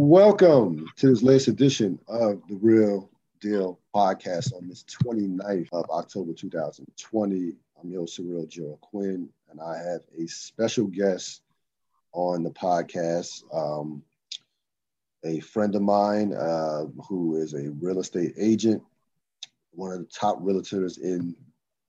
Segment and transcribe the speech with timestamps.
[0.00, 3.10] Welcome to this latest edition of the Real
[3.40, 7.56] Deal podcast on this 29th of October 2020.
[7.82, 11.42] I'm your Cyril Gerald-Quinn, and I have a special guest
[12.12, 13.42] on the podcast.
[13.52, 14.04] Um,
[15.24, 18.80] a friend of mine uh, who is a real estate agent,
[19.72, 21.34] one of the top realtors in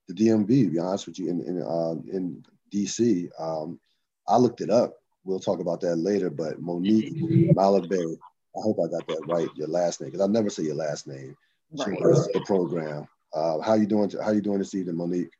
[0.08, 3.28] the DMV, to be honest with you, in, in, um, in DC.
[3.38, 3.78] Um,
[4.26, 6.30] I looked it up we'll talk about that later.
[6.30, 7.14] But Monique
[7.54, 8.16] Malabet,
[8.56, 11.06] I hope I got that right, your last name, because I never say your last
[11.06, 11.36] name.
[11.72, 11.98] Right.
[11.98, 13.06] the program.
[13.32, 14.10] Uh, how you doing?
[14.22, 15.30] How you doing this evening, Monique?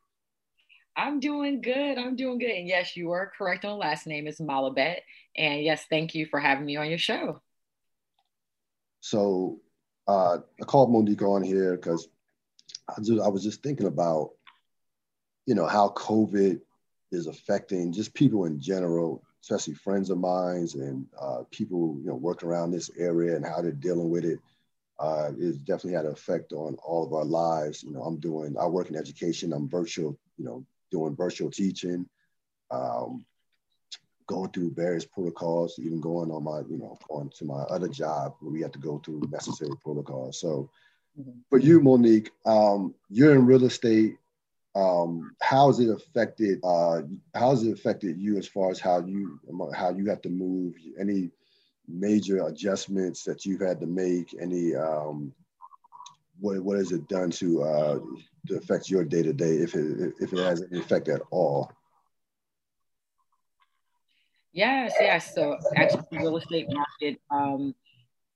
[0.97, 1.99] I'm doing good.
[1.99, 2.51] I'm doing good.
[2.51, 4.99] And yes, you are correct on last name is Malabet.
[5.37, 7.41] And yes, thank you for having me on your show.
[9.01, 9.61] So
[10.07, 12.09] uh, I called Monique on here because
[12.89, 12.95] I,
[13.25, 14.31] I was just thinking about,
[15.47, 16.61] you know, how COVID
[17.13, 22.15] is affecting just people in general especially friends of mine and uh, people you know
[22.15, 24.39] working around this area and how they're dealing with it
[24.99, 27.83] uh, it's definitely had an effect on all of our lives.
[27.83, 29.53] You know i'm doing i work in education.
[29.53, 32.07] I'm virtual you know doing virtual teaching
[32.71, 33.25] um,
[34.27, 38.35] going through various protocols even going on my you know on to my other job
[38.41, 40.41] where we have to go through necessary protocols.
[40.41, 40.71] So
[41.19, 41.39] mm-hmm.
[41.49, 44.19] for you monique um, you're in real estate
[44.75, 47.03] um, how has it affected uh,
[47.35, 49.41] how has it affected you as far as how you
[49.75, 50.75] how you have to move?
[50.99, 51.31] Any
[51.89, 54.35] major adjustments that you've had to make?
[54.41, 55.33] Any um,
[56.39, 57.99] what, what has it done to uh,
[58.47, 61.73] to affect your day to day if it if it has any effect at all?
[64.53, 65.35] Yes yes.
[65.35, 67.75] So actually the real estate market um,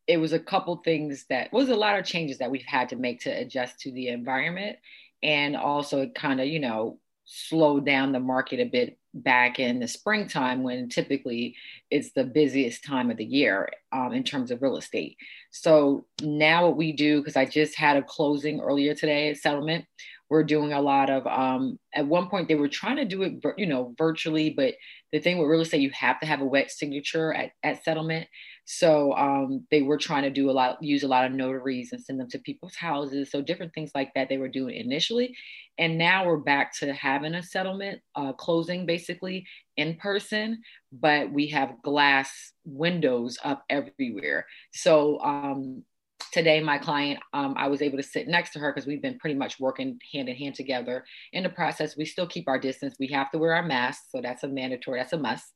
[0.07, 2.97] it was a couple things that was a lot of changes that we've had to
[2.97, 4.77] make to adjust to the environment
[5.25, 9.81] and also it kind of you know slowed down the market a bit back in
[9.81, 11.57] the springtime when typically
[11.91, 15.17] it's the busiest time of the year um, in terms of real estate.
[15.51, 19.85] So now what we do because i just had a closing earlier today settlement
[20.31, 23.35] we're doing a lot of um, at one point they were trying to do it
[23.57, 24.75] you know virtually but
[25.13, 28.27] the thing with real estate you have to have a wet signature at, at settlement
[28.67, 32.03] so um, they were trying to do a lot, use a lot of notaries and
[32.03, 33.31] send them to people's houses.
[33.31, 35.37] So different things like that they were doing initially.
[35.77, 39.47] And now we're back to having a settlement uh, closing basically
[39.77, 40.63] in person,
[40.93, 44.47] but we have glass windows up everywhere.
[44.73, 45.85] So um,
[46.33, 49.19] today my client um, i was able to sit next to her because we've been
[49.19, 51.97] pretty much working hand in hand together in the process.
[51.97, 52.97] We still keep our distance.
[52.99, 55.53] We have to wear our masks so that's a mandatory that's a must.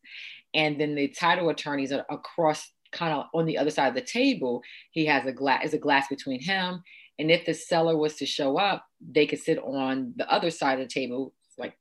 [0.55, 4.01] And then the title attorneys are across kind of on the other side of the
[4.01, 4.63] table,
[4.93, 6.83] he has a glass is a glass between him.
[7.19, 10.79] And if the seller was to show up, they could sit on the other side
[10.81, 11.77] of the table, like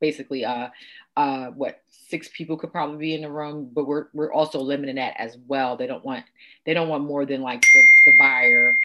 [0.00, 0.68] basically uh
[1.18, 4.96] uh what six people could probably be in the room, but we're we're also limiting
[4.96, 5.76] that as well.
[5.76, 6.24] They don't want
[6.64, 8.78] they don't want more than like the, the buyer.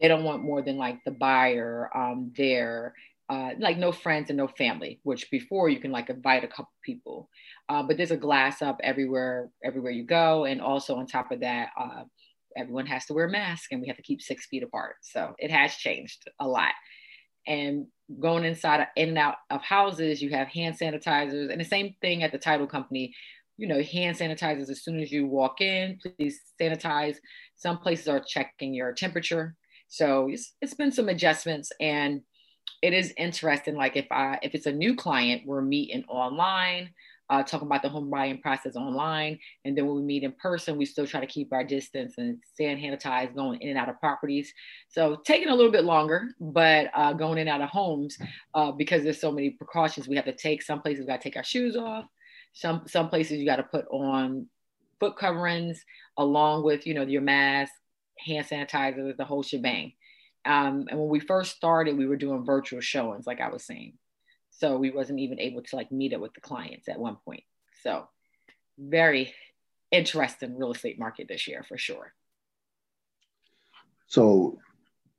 [0.00, 2.94] They don't want more than like the buyer um there
[3.28, 6.70] uh, like no friends and no family, which before you can like invite a couple
[6.82, 7.28] people.
[7.68, 10.44] Uh, but there's a glass up everywhere, everywhere you go.
[10.44, 12.04] And also on top of that, uh,
[12.56, 14.96] everyone has to wear a mask and we have to keep six feet apart.
[15.02, 16.72] So it has changed a lot.
[17.46, 17.86] And
[18.20, 22.22] going inside in and out of houses, you have hand sanitizers and the same thing
[22.22, 23.14] at the title company.
[23.56, 27.16] You know, hand sanitizers as soon as you walk in, please sanitize.
[27.56, 29.56] Some places are checking your temperature.
[29.88, 32.20] So it's, it's been some adjustments and
[32.82, 33.74] it is interesting.
[33.74, 36.90] Like if I if it's a new client, we're meeting online,
[37.28, 40.76] uh, talking about the home buying process online, and then when we meet in person,
[40.76, 43.98] we still try to keep our distance and stand sanitize going in and out of
[44.00, 44.52] properties.
[44.88, 48.16] So taking a little bit longer, but uh, going in and out of homes
[48.54, 50.62] uh, because there's so many precautions we have to take.
[50.62, 52.04] Some places we got to take our shoes off.
[52.52, 54.46] Some some places you got to put on
[55.00, 55.84] foot coverings
[56.16, 57.72] along with you know your mask,
[58.18, 59.92] hand sanitizers, the whole shebang.
[60.44, 63.94] Um, and when we first started, we were doing virtual showings, like I was saying.
[64.58, 67.42] So we wasn't even able to like meet up with the clients at one point.
[67.82, 68.08] So
[68.78, 69.34] very
[69.90, 72.12] interesting real estate market this year for sure.
[74.06, 74.58] So,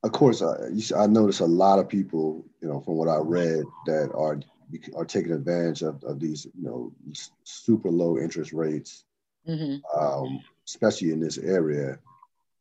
[0.03, 0.55] of course, I,
[0.97, 4.39] I notice a lot of people, you know, from what I read, that are
[4.95, 6.91] are taking advantage of, of these, you know,
[7.43, 9.05] super low interest rates,
[9.47, 9.77] mm-hmm.
[9.97, 11.99] um, especially in this area.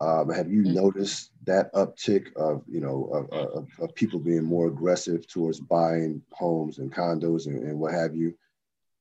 [0.00, 0.74] Um, have you mm-hmm.
[0.74, 6.20] noticed that uptick of you know of, of, of, people being more aggressive towards buying
[6.32, 8.34] homes and condos and, and, what have you?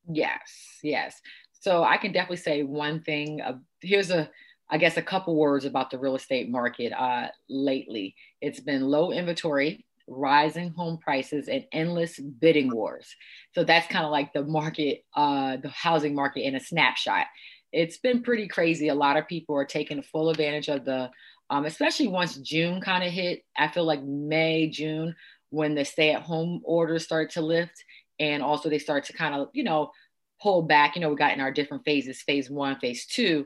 [0.08, 1.20] Yes, yes.
[1.52, 3.42] So I can definitely say one thing.
[3.42, 4.30] Uh, here's a
[4.70, 8.16] I guess a couple words about the real estate market uh, lately.
[8.40, 13.14] It's been low inventory, rising home prices, and endless bidding wars.
[13.54, 17.28] So that's kind of like the market, uh, the housing market in a snapshot
[17.75, 18.88] it's been pretty crazy.
[18.88, 21.12] A lot of people are taking full advantage of the,
[21.50, 23.44] um, especially once June kind of hit.
[23.57, 25.13] I feel like May, June,
[25.50, 27.83] when the stay at home orders start to lift,
[28.18, 29.92] and also they start to kind of, you know,
[30.42, 30.95] pull back.
[30.95, 33.45] You know, we got in our different phases, phase one, phase two.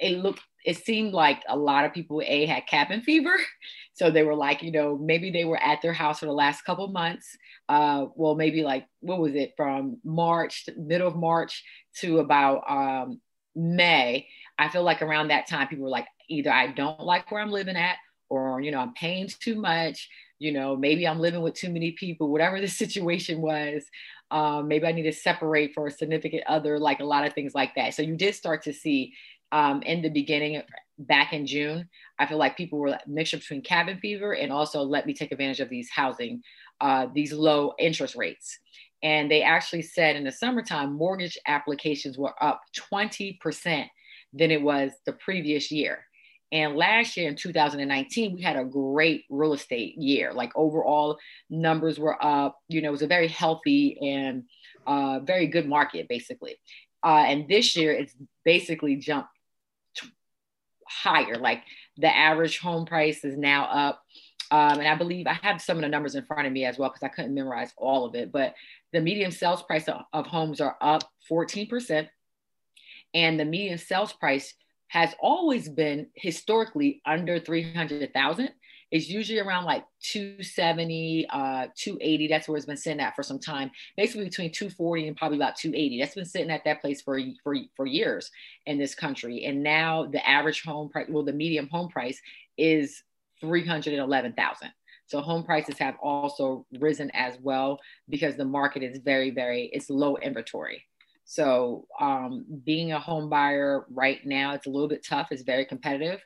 [0.00, 3.36] It looked, it seemed like a lot of people a had cabin fever,
[3.92, 6.62] so they were like, you know, maybe they were at their house for the last
[6.62, 7.28] couple months.
[7.68, 11.62] Uh, well, maybe like what was it from March, middle of March
[12.00, 13.20] to about um,
[13.58, 14.28] May.
[14.58, 17.50] I feel like around that time, people were like, either I don't like where I'm
[17.50, 17.96] living at,
[18.28, 20.08] or you know, I'm paying too much.
[20.38, 22.30] You know, maybe I'm living with too many people.
[22.30, 23.84] Whatever the situation was,
[24.30, 27.54] um, maybe I need to separate for a significant other, like a lot of things
[27.54, 27.94] like that.
[27.94, 29.14] So you did start to see
[29.52, 30.62] um, in the beginning,
[30.98, 31.88] back in June,
[32.18, 35.60] I feel like people were mixture between cabin fever and also let me take advantage
[35.60, 36.42] of these housing,
[36.80, 38.58] uh, these low interest rates.
[39.02, 42.60] And they actually said in the summertime, mortgage applications were up
[42.92, 43.86] 20%
[44.32, 46.04] than it was the previous year.
[46.50, 50.32] And last year in 2019, we had a great real estate year.
[50.32, 51.18] Like overall
[51.50, 52.58] numbers were up.
[52.68, 54.44] You know, it was a very healthy and
[54.86, 56.56] uh, very good market, basically.
[57.04, 58.14] Uh, and this year, it's
[58.44, 59.28] basically jumped
[60.88, 61.36] higher.
[61.36, 61.62] Like
[61.96, 64.02] the average home price is now up.
[64.50, 66.78] Um, and I believe I have some of the numbers in front of me as
[66.78, 68.32] well because I couldn't memorize all of it.
[68.32, 68.54] But
[68.92, 72.08] the median sales price of, of homes are up 14%.
[73.14, 74.54] And the median sales price
[74.88, 78.50] has always been historically under 300,000.
[78.90, 82.28] It's usually around like 270, uh, 280.
[82.28, 83.70] That's where it's been sitting at for some time.
[83.98, 86.00] Basically between 240 and probably about 280.
[86.00, 88.30] That's been sitting at that place for, for, for years
[88.64, 89.44] in this country.
[89.44, 92.20] And now the average home price, well, the medium home price
[92.56, 93.02] is
[93.40, 94.70] 311,000.
[95.06, 99.88] So home prices have also risen as well because the market is very, very, it's
[99.88, 100.84] low inventory.
[101.24, 105.28] So um, being a home buyer right now, it's a little bit tough.
[105.30, 106.20] It's very competitive,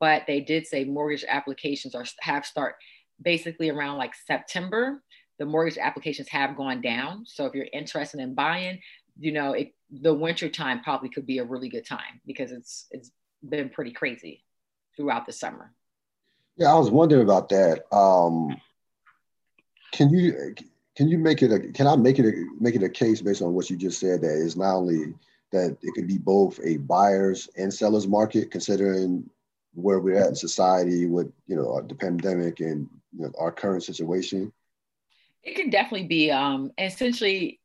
[0.00, 2.76] but they did say mortgage applications are have start
[3.22, 5.02] basically around like September.
[5.38, 7.24] The mortgage applications have gone down.
[7.26, 8.80] So if you're interested in buying,
[9.18, 12.86] you know, it, the winter time probably could be a really good time because it's
[12.90, 13.10] it's
[13.46, 14.44] been pretty crazy
[14.96, 15.72] throughout the summer.
[16.56, 17.84] Yeah, I was wondering about that.
[17.94, 18.56] Um,
[19.92, 20.54] can you
[20.96, 23.42] can you make it a can I make it a make it a case based
[23.42, 25.14] on what you just said that is not only
[25.52, 29.28] that it could be both a buyer's and seller's market considering
[29.74, 33.84] where we're at in society with you know the pandemic and you know, our current
[33.84, 34.52] situation
[35.42, 37.60] it could definitely be um essentially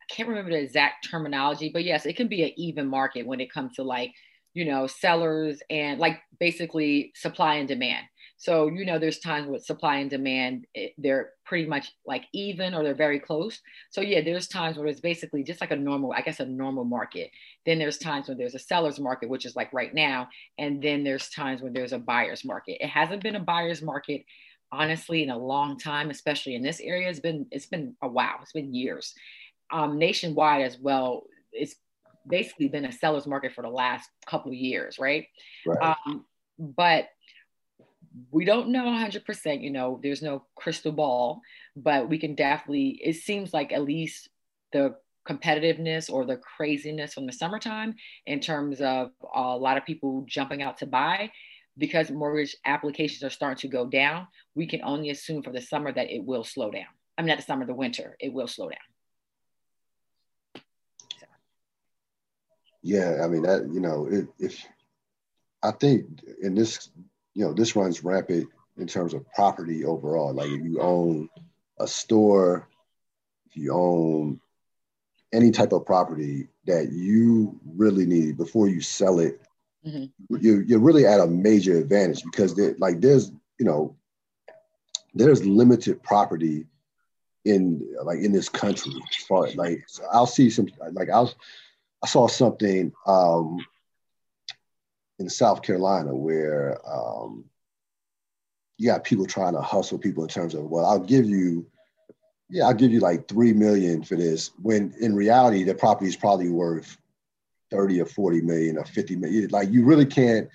[0.00, 3.40] i can't remember the exact terminology but yes it can be an even market when
[3.40, 4.12] it comes to like
[4.54, 8.06] you know sellers and like basically supply and demand
[8.42, 12.74] so, you know, there's times with supply and demand, it, they're pretty much like even
[12.74, 13.60] or they're very close.
[13.90, 16.82] So, yeah, there's times where it's basically just like a normal, I guess, a normal
[16.82, 17.30] market.
[17.64, 20.28] Then there's times when there's a seller's market, which is like right now.
[20.58, 22.78] And then there's times when there's a buyer's market.
[22.80, 24.24] It hasn't been a buyer's market,
[24.72, 27.08] honestly, in a long time, especially in this area.
[27.08, 29.14] It's been, it's been a wow, it's been years.
[29.72, 31.22] Um, nationwide as well,
[31.52, 31.76] it's
[32.26, 35.28] basically been a seller's market for the last couple of years, right?
[35.64, 35.94] right.
[36.04, 36.24] Um,
[36.58, 37.06] but
[38.30, 41.40] we don't know 100%, you know, there's no crystal ball,
[41.76, 44.28] but we can definitely, it seems like at least
[44.72, 44.96] the
[45.28, 47.94] competitiveness or the craziness from the summertime
[48.26, 51.30] in terms of a lot of people jumping out to buy
[51.78, 55.92] because mortgage applications are starting to go down we can only assume for the summer
[55.92, 56.84] that it will slow down
[57.16, 60.62] i mean not the summer the winter it will slow down
[61.18, 61.26] so.
[62.82, 64.66] yeah i mean that you know if
[65.62, 66.04] i think
[66.42, 66.90] in this
[67.34, 70.32] you know, this runs rampant in terms of property overall.
[70.32, 71.28] Like if you own
[71.78, 72.68] a store,
[73.46, 74.40] if you own
[75.32, 79.40] any type of property that you really need before you sell it,
[79.86, 80.36] mm-hmm.
[80.40, 83.96] you're, you're really at a major advantage because like there's, you know,
[85.14, 86.66] there's limited property
[87.44, 91.34] in like in this country as far like I'll see some like I was
[92.02, 93.58] I saw something um
[95.22, 97.44] in South Carolina where um,
[98.76, 101.66] you got people trying to hustle people in terms of, well, I'll give you,
[102.50, 104.50] yeah, I'll give you like three million for this.
[104.60, 106.98] When in reality, the property is probably worth
[107.70, 109.48] 30 or 40 million or 50 million.
[109.50, 110.48] Like you really can't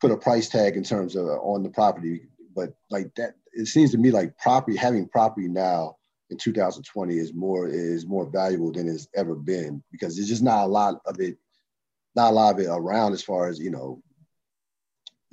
[0.00, 3.92] put a price tag in terms of on the property, but like that, it seems
[3.92, 5.96] to me like property, having property now
[6.30, 10.64] in 2020 is more is more valuable than it's ever been because there's just not
[10.64, 11.38] a lot of it
[12.14, 14.02] not a lot of it around as far as you know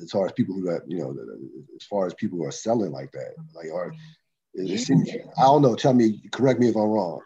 [0.01, 1.15] as far as people who have you know
[1.75, 3.93] as far as people who are selling like that like are
[4.53, 7.19] it, seems i don't know tell me correct me if i'm wrong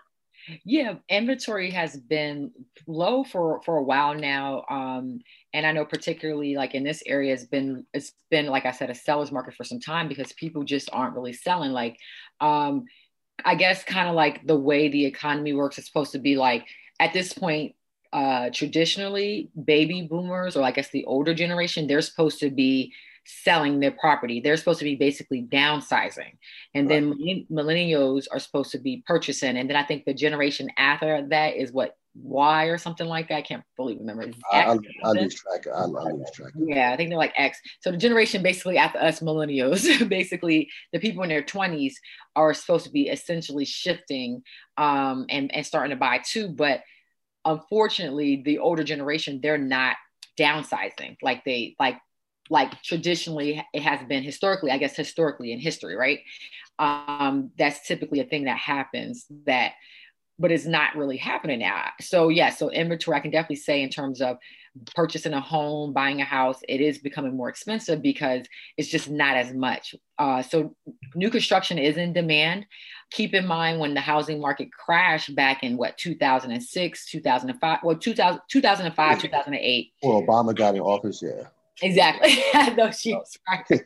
[0.64, 2.52] Yeah, inventory has been
[2.88, 5.20] low for for a while now, um,
[5.54, 8.90] and I know particularly like in this area, it's been it's been like I said,
[8.90, 11.72] a seller's market for some time because people just aren't really selling.
[11.72, 11.98] Like,
[12.40, 12.86] um,
[13.46, 16.66] I guess kind of like the way the economy works, it's supposed to be like
[17.00, 17.76] at this point,
[18.12, 22.94] uh, traditionally, baby boomers or I guess the older generation, they're supposed to be
[23.26, 24.40] selling their property.
[24.40, 26.38] They're supposed to be basically downsizing.
[26.74, 27.02] And right.
[27.02, 29.58] then millennials are supposed to be purchasing.
[29.58, 33.36] And then I think the generation after that is what Y or something like that.
[33.36, 34.32] I can't fully remember.
[34.52, 35.68] I, I, I, lose track.
[35.68, 36.54] I, I lose track.
[36.58, 37.60] Yeah, I think they're like X.
[37.82, 41.94] So the generation basically after us millennials, basically the people in their 20s
[42.36, 44.42] are supposed to be essentially shifting
[44.78, 46.50] um, and, and starting to buy too.
[46.50, 46.82] But
[47.46, 49.96] unfortunately, the older generation, they're not
[50.40, 51.98] downsizing like they like
[52.50, 56.20] like traditionally it has been historically, I guess historically in history, right?
[56.80, 59.74] Um, that's typically a thing that happens that,
[60.40, 61.90] but it's not really happening now.
[62.02, 64.38] So yeah, so inventory, I can definitely say in terms of
[64.96, 68.46] purchasing a home, buying a house, it is becoming more expensive because
[68.78, 69.94] it's just not as much.
[70.18, 70.76] Uh, so
[71.16, 72.66] new construction is in demand.
[73.12, 78.42] Keep in mind when the housing market crashed back in what 2006, 2005, well 2000,
[78.48, 79.94] 2005, 2008.
[80.04, 81.48] Well, Obama got in office, yeah.
[81.82, 82.44] Exactly.
[82.76, 83.82] no, she was right.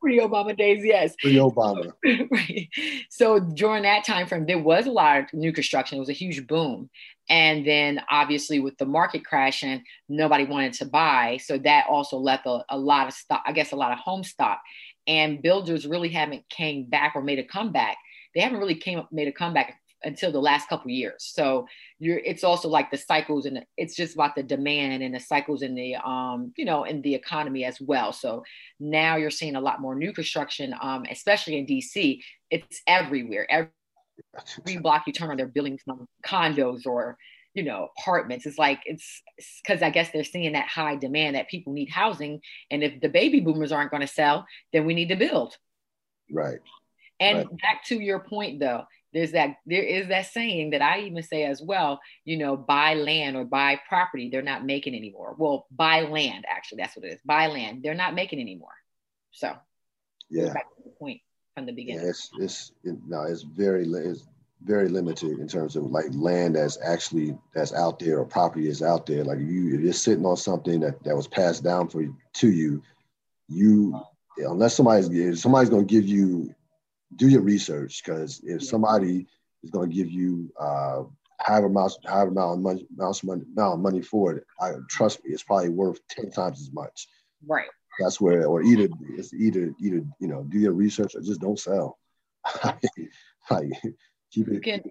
[0.00, 1.14] Pre Obama days, yes.
[1.20, 1.92] Pre Obama.
[2.30, 2.68] right.
[3.10, 5.96] So during that time frame, there was a lot of new construction.
[5.96, 6.90] It was a huge boom.
[7.28, 11.38] And then obviously with the market crashing, nobody wanted to buy.
[11.42, 14.24] So that also left a, a lot of stock, I guess a lot of home
[14.24, 14.60] stock.
[15.06, 17.96] And builders really haven't came back or made a comeback.
[18.34, 21.30] They haven't really came up made a comeback until the last couple years.
[21.34, 21.66] So
[21.98, 25.62] you're it's also like the cycles and it's just about the demand and the cycles
[25.62, 28.12] in the um you know in the economy as well.
[28.12, 28.44] So
[28.80, 32.20] now you're seeing a lot more new construction, um, especially in DC.
[32.50, 33.46] It's everywhere.
[33.50, 33.70] Every,
[34.58, 37.16] every block you turn on, they're building some condos or
[37.54, 38.46] you know apartments.
[38.46, 39.22] It's like it's
[39.62, 43.08] because I guess they're seeing that high demand that people need housing, and if the
[43.08, 45.56] baby boomers aren't going to sell, then we need to build.
[46.30, 46.60] Right.
[47.22, 47.60] And right.
[47.62, 51.44] back to your point though, there's that there is that saying that I even say
[51.44, 54.28] as well, you know, buy land or buy property.
[54.28, 55.36] They're not making anymore.
[55.38, 57.20] Well, buy land, actually, that's what it is.
[57.24, 57.82] Buy land.
[57.82, 58.74] They're not making anymore.
[59.30, 59.54] So
[60.30, 61.20] yeah, back to the point
[61.54, 62.02] from the beginning.
[62.02, 64.26] Yeah, it's it's it, no, it's very it's
[64.64, 68.82] very limited in terms of like land that's actually that's out there or property is
[68.82, 69.24] out there.
[69.24, 72.02] Like you, if you're sitting on something that that was passed down for
[72.34, 72.82] to you,
[73.48, 74.00] you
[74.38, 76.54] unless somebody's somebody's going to give you
[77.16, 79.26] do your research because if somebody
[79.62, 81.02] is going to give you uh,
[81.38, 84.72] however amount, however amount of money, amount of money, amount of money for it, I
[84.88, 87.08] trust me, it's probably worth ten times as much.
[87.46, 87.68] Right.
[88.00, 91.58] That's where, or either it's either either you know do your research or just don't
[91.58, 91.98] sell.
[93.50, 93.70] like
[94.30, 94.54] keep it.
[94.54, 94.82] You can,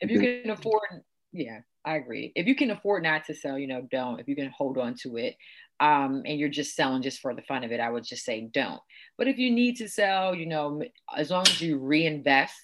[0.00, 2.32] if you can afford, yeah, I agree.
[2.34, 4.20] If you can afford not to sell, you know, don't.
[4.20, 5.36] If you can hold on to it,
[5.80, 8.48] um, and you're just selling just for the fun of it, I would just say
[8.52, 8.80] don't.
[9.18, 10.82] But if you need to sell, you know,
[11.14, 12.54] as long as you reinvest,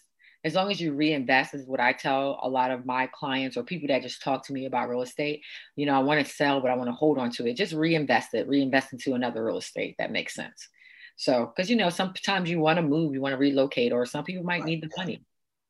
[0.44, 3.62] as long as you reinvest is what I tell a lot of my clients or
[3.62, 5.42] people that just talk to me about real estate.
[5.76, 7.56] You know, I want to sell, but I want to hold on to it.
[7.56, 9.94] Just reinvest it, reinvest into another real estate.
[9.98, 10.68] That makes sense.
[11.16, 14.24] So, because you know, sometimes you want to move, you want to relocate, or some
[14.24, 15.22] people might need the money.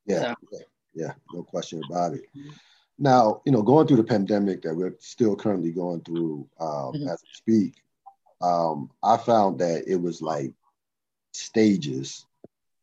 [0.06, 0.34] Yeah, so.
[0.52, 0.58] yeah,
[0.94, 2.22] yeah, no question about it.
[2.98, 7.08] Now, you know, going through the pandemic that we're still currently going through um, mm-hmm.
[7.08, 7.82] as we speak,
[8.40, 10.52] um, I found that it was like
[11.32, 12.26] stages.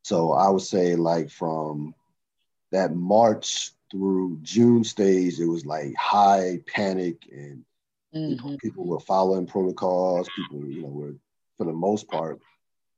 [0.03, 1.93] So I would say like from
[2.71, 7.63] that March through June stage, it was like high panic and
[8.15, 8.29] mm-hmm.
[8.29, 8.55] you know, mm-hmm.
[8.55, 10.29] people were following protocols.
[10.35, 11.15] People, you know, were
[11.57, 12.39] for the most part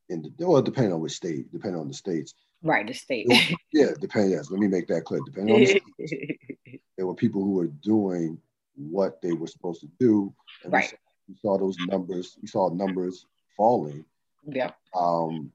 [0.10, 2.34] in the well, depending on which state, depending on the states.
[2.64, 3.28] Right, the state.
[3.74, 4.32] yeah, depending.
[4.32, 5.22] Yes, let me make that clear.
[5.26, 5.66] Depending on the
[6.06, 6.60] state,
[7.02, 8.38] there were people who were doing
[8.76, 10.32] what they were supposed to do.
[10.64, 10.94] And right.
[11.28, 13.26] We saw, we saw those numbers, we saw numbers
[13.58, 14.06] falling.
[14.48, 14.70] Yeah.
[14.96, 15.52] Um,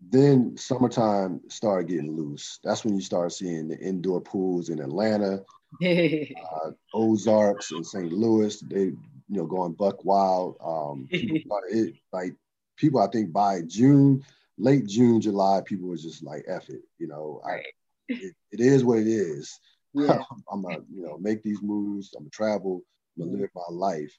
[0.00, 2.58] then summertime started getting loose.
[2.64, 5.44] That's when you start seeing the indoor pools in Atlanta,
[5.84, 8.10] uh, Ozarks and St.
[8.12, 8.58] Louis.
[8.62, 8.96] They, you
[9.28, 10.56] know, going buck wild.
[10.60, 12.34] Um, it, like
[12.76, 14.24] people, I think by June,
[14.58, 17.40] late June, July, people were just like, "F it," you know.
[17.46, 17.64] Right.
[18.10, 19.58] It, it is what it is.
[19.94, 20.22] Yeah.
[20.52, 22.12] I'm gonna, you know, make these moves.
[22.16, 22.82] I'm gonna travel.
[23.18, 24.16] I'm gonna live my life.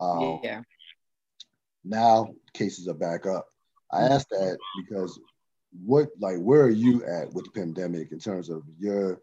[0.00, 0.62] Um, yeah.
[1.84, 3.46] Now cases are back up.
[3.92, 4.12] I mm-hmm.
[4.12, 5.18] asked that because
[5.84, 9.20] what, like, where are you at with the pandemic in terms of your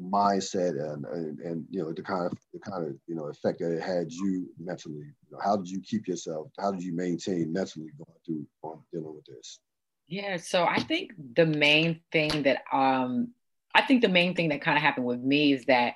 [0.00, 3.58] mindset and, and, and you know the kind of the kind of you know effect
[3.60, 4.94] that it had you mentally?
[4.96, 6.48] You know, how did you keep yourself?
[6.58, 9.60] How did you maintain mentally going through on dealing with this?
[10.08, 13.28] Yeah, so I think the main thing that um
[13.74, 15.94] I think the main thing that kind of happened with me is that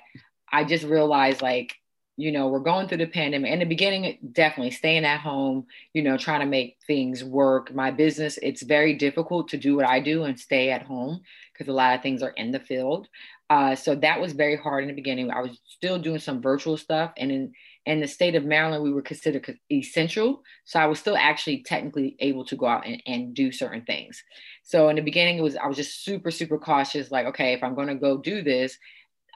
[0.51, 1.73] I just realized like,
[2.15, 3.51] you know, we're going through the pandemic.
[3.51, 7.73] In the beginning, definitely staying at home, you know, trying to make things work.
[7.73, 11.67] My business, it's very difficult to do what I do and stay at home because
[11.67, 13.07] a lot of things are in the field.
[13.49, 15.31] Uh, so that was very hard in the beginning.
[15.31, 17.53] I was still doing some virtual stuff, and in
[17.85, 20.41] in the state of Maryland, we were considered essential.
[20.63, 24.23] So I was still actually technically able to go out and, and do certain things.
[24.63, 27.11] So in the beginning, it was I was just super super cautious.
[27.11, 28.77] Like, okay, if I'm going to go do this,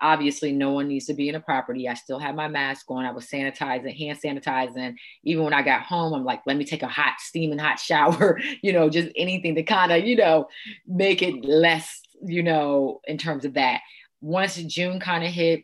[0.02, 1.88] obviously no one needs to be in a property.
[1.88, 3.06] I still had my mask on.
[3.06, 4.96] I was sanitizing, hand sanitizing.
[5.24, 8.40] Even when I got home, I'm like, let me take a hot, steaming hot shower,
[8.62, 10.48] you know, just anything to kind of, you know,
[10.86, 13.82] make it less, you know, in terms of that.
[14.22, 15.64] Once June kind of hit,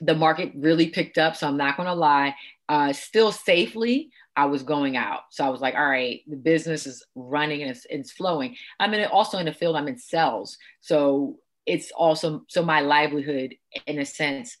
[0.00, 1.36] the market really picked up.
[1.36, 2.34] So I'm not going to lie.
[2.68, 5.20] Uh, still safely, I was going out.
[5.30, 8.56] So I was like, all right, the business is running and it's, it's flowing.
[8.78, 10.58] I'm in also in the field, I'm in sales.
[10.80, 13.54] So it's also, so my livelihood
[13.86, 14.56] in a sense,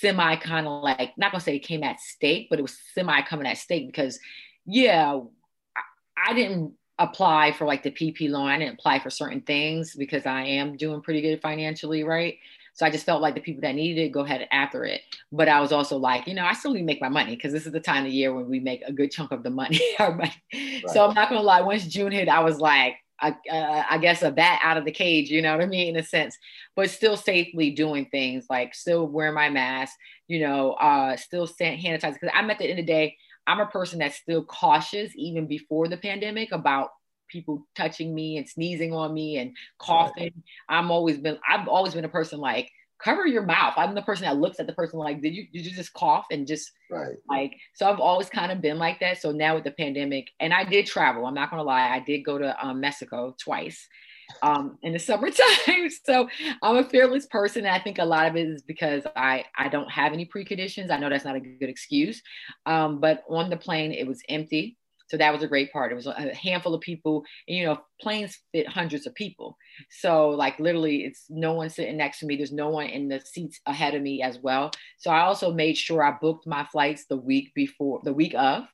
[0.00, 3.22] semi kind of like, not gonna say it came at stake, but it was semi
[3.22, 4.18] coming at stake because
[4.66, 5.18] yeah,
[5.76, 8.48] I, I didn't apply for like the PP loan.
[8.48, 12.38] I didn't apply for certain things because I am doing pretty good financially, right?
[12.74, 15.00] So I just felt like the people that needed it go ahead after it.
[15.32, 17.52] But I was also like, you know, I still need to make my money because
[17.52, 19.80] this is the time of year when we make a good chunk of the money.
[20.00, 20.34] right.
[20.88, 21.60] So I'm not gonna lie.
[21.60, 24.90] Once June hit, I was like, I, uh, I guess a bat out of the
[24.90, 26.36] cage, you know what I mean, in a sense,
[26.74, 29.94] but still safely doing things like still wearing my mask,
[30.26, 32.14] you know, uh, still sanitizing.
[32.14, 33.16] Because I'm at the end of the day,
[33.46, 36.90] I'm a person that's still cautious even before the pandemic about
[37.28, 40.42] people touching me and sneezing on me and coughing.
[40.68, 42.70] I'm always been I've always been a person like
[43.04, 43.74] cover your mouth.
[43.76, 46.26] I'm the person that looks at the person like, did you did you just cough
[46.30, 49.20] and just right like so I've always kind of been like that.
[49.20, 51.26] So now with the pandemic, and I did travel.
[51.26, 53.86] I'm not gonna lie, I did go to um, Mexico twice
[54.42, 55.90] um, in the summertime.
[56.04, 56.28] so
[56.62, 57.66] I'm a fearless person.
[57.66, 60.90] I think a lot of it is because I I don't have any preconditions.
[60.90, 62.22] I know that's not a good excuse,
[62.66, 64.76] um, but on the plane it was empty.
[65.06, 65.92] So that was a great part.
[65.92, 69.56] It was a handful of people, and you know, planes fit hundreds of people.
[69.90, 72.36] So like literally, it's no one sitting next to me.
[72.36, 74.70] There's no one in the seats ahead of me as well.
[74.98, 78.64] So I also made sure I booked my flights the week before, the week of,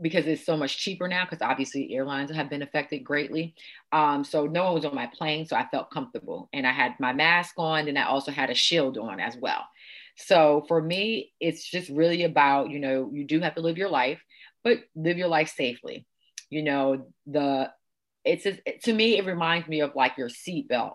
[0.00, 1.24] because it's so much cheaper now.
[1.24, 3.54] Because obviously airlines have been affected greatly.
[3.92, 6.98] Um, so no one was on my plane, so I felt comfortable, and I had
[6.98, 9.66] my mask on, and I also had a shield on as well.
[10.16, 13.90] So for me, it's just really about you know you do have to live your
[13.90, 14.18] life
[14.66, 16.04] but live your life safely.
[16.50, 17.70] You know, the
[18.24, 20.94] it's just, to me, it reminds me of like your seatbelt.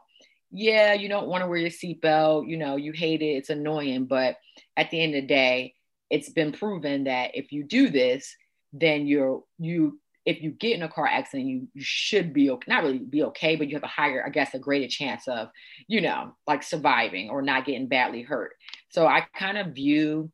[0.51, 4.07] Yeah, you don't want to wear your seatbelt, you know, you hate it, it's annoying,
[4.07, 4.35] but
[4.75, 5.75] at the end of the day,
[6.09, 8.35] it's been proven that if you do this,
[8.73, 12.65] then you're you if you get in a car accident, you, you should be okay,
[12.67, 15.47] not really be okay, but you have a higher, I guess, a greater chance of,
[15.87, 18.51] you know, like surviving or not getting badly hurt.
[18.89, 20.29] So I kind of view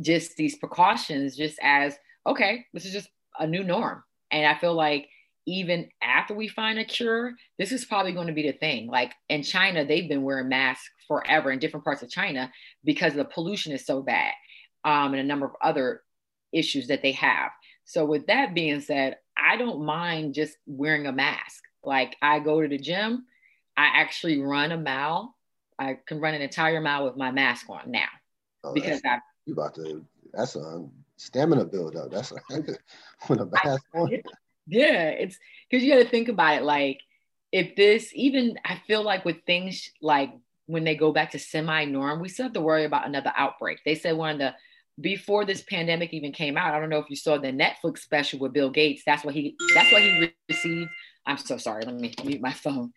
[0.00, 3.08] just these precautions just as okay, this is just
[3.38, 4.02] a new norm.
[4.30, 5.08] And I feel like
[5.46, 8.86] even after we find a cure, this is probably going to be the thing.
[8.86, 12.50] Like in China, they've been wearing masks forever in different parts of China
[12.84, 14.32] because the pollution is so bad
[14.84, 16.02] um, and a number of other
[16.52, 17.50] issues that they have.
[17.84, 21.62] So, with that being said, I don't mind just wearing a mask.
[21.84, 23.26] Like I go to the gym,
[23.76, 25.34] I actually run a mile.
[25.78, 28.08] I can run an entire mile with my mask on now
[28.62, 29.18] oh, because I.
[29.46, 30.04] You about to?
[30.32, 32.10] That's a stamina build up.
[32.10, 32.36] That's a
[33.28, 34.10] mask on.
[34.66, 36.62] Yeah, it's because you got to think about it.
[36.62, 37.00] Like,
[37.50, 40.32] if this even, I feel like with things like
[40.66, 43.80] when they go back to semi norm, we still have to worry about another outbreak.
[43.84, 44.54] They said one of the
[45.00, 46.74] before this pandemic even came out.
[46.74, 49.02] I don't know if you saw the Netflix special with Bill Gates.
[49.04, 49.56] That's what he.
[49.74, 50.90] That's what he received.
[51.26, 51.84] I'm so sorry.
[51.84, 52.92] Let me mute my phone.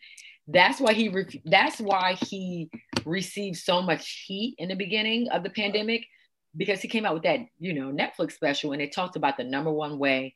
[0.47, 1.13] That's why he.
[1.45, 2.69] That's why he
[3.05, 6.05] received so much heat in the beginning of the pandemic
[6.57, 9.43] because he came out with that, you know, Netflix special and it talked about the
[9.43, 10.33] number one way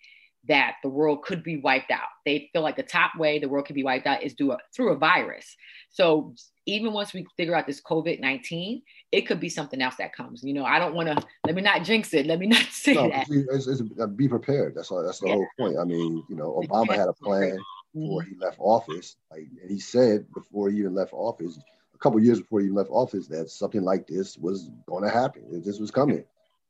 [0.48, 2.08] that the world could be wiped out.
[2.26, 4.58] They feel like the top way the world could be wiped out is through a,
[4.74, 5.56] through a virus.
[5.90, 6.34] So
[6.66, 10.44] even once we figure out this COVID 19, it could be something else that comes.
[10.44, 12.26] You know, I don't want to, let me not jinx it.
[12.26, 13.28] Let me not say no, that.
[13.30, 14.76] It's, it's, uh, be prepared.
[14.76, 15.34] That's all, that's the yeah.
[15.34, 15.78] whole point.
[15.78, 17.58] I mean, you know, Obama had a plan
[17.94, 18.32] before mm-hmm.
[18.32, 19.16] he left office.
[19.32, 21.60] Like, and he said before he even left office,
[22.02, 25.44] couple years before he left office that something like this was going to happen.
[25.64, 26.24] This was coming.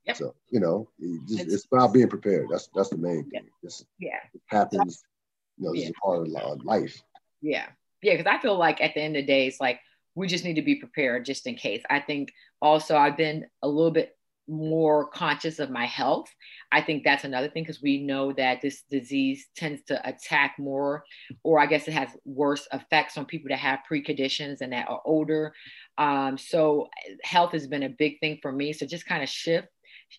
[0.05, 0.17] Yep.
[0.17, 2.47] So you know, it just, it's, it's, about being prepared.
[2.49, 3.47] That's that's the main thing.
[3.63, 5.03] Just, yeah, it happens.
[5.57, 5.89] You know, this yeah.
[5.89, 7.01] is part of life.
[7.41, 7.67] Yeah,
[8.01, 8.17] yeah.
[8.17, 9.79] Because I feel like at the end of the day, it's like
[10.15, 11.83] we just need to be prepared just in case.
[11.89, 14.17] I think also I've been a little bit
[14.49, 16.27] more conscious of my health.
[16.71, 21.03] I think that's another thing because we know that this disease tends to attack more,
[21.43, 25.01] or I guess it has worse effects on people that have preconditions and that are
[25.05, 25.53] older.
[25.97, 26.87] Um, so
[27.23, 28.73] health has been a big thing for me.
[28.73, 29.67] So just kind of shift.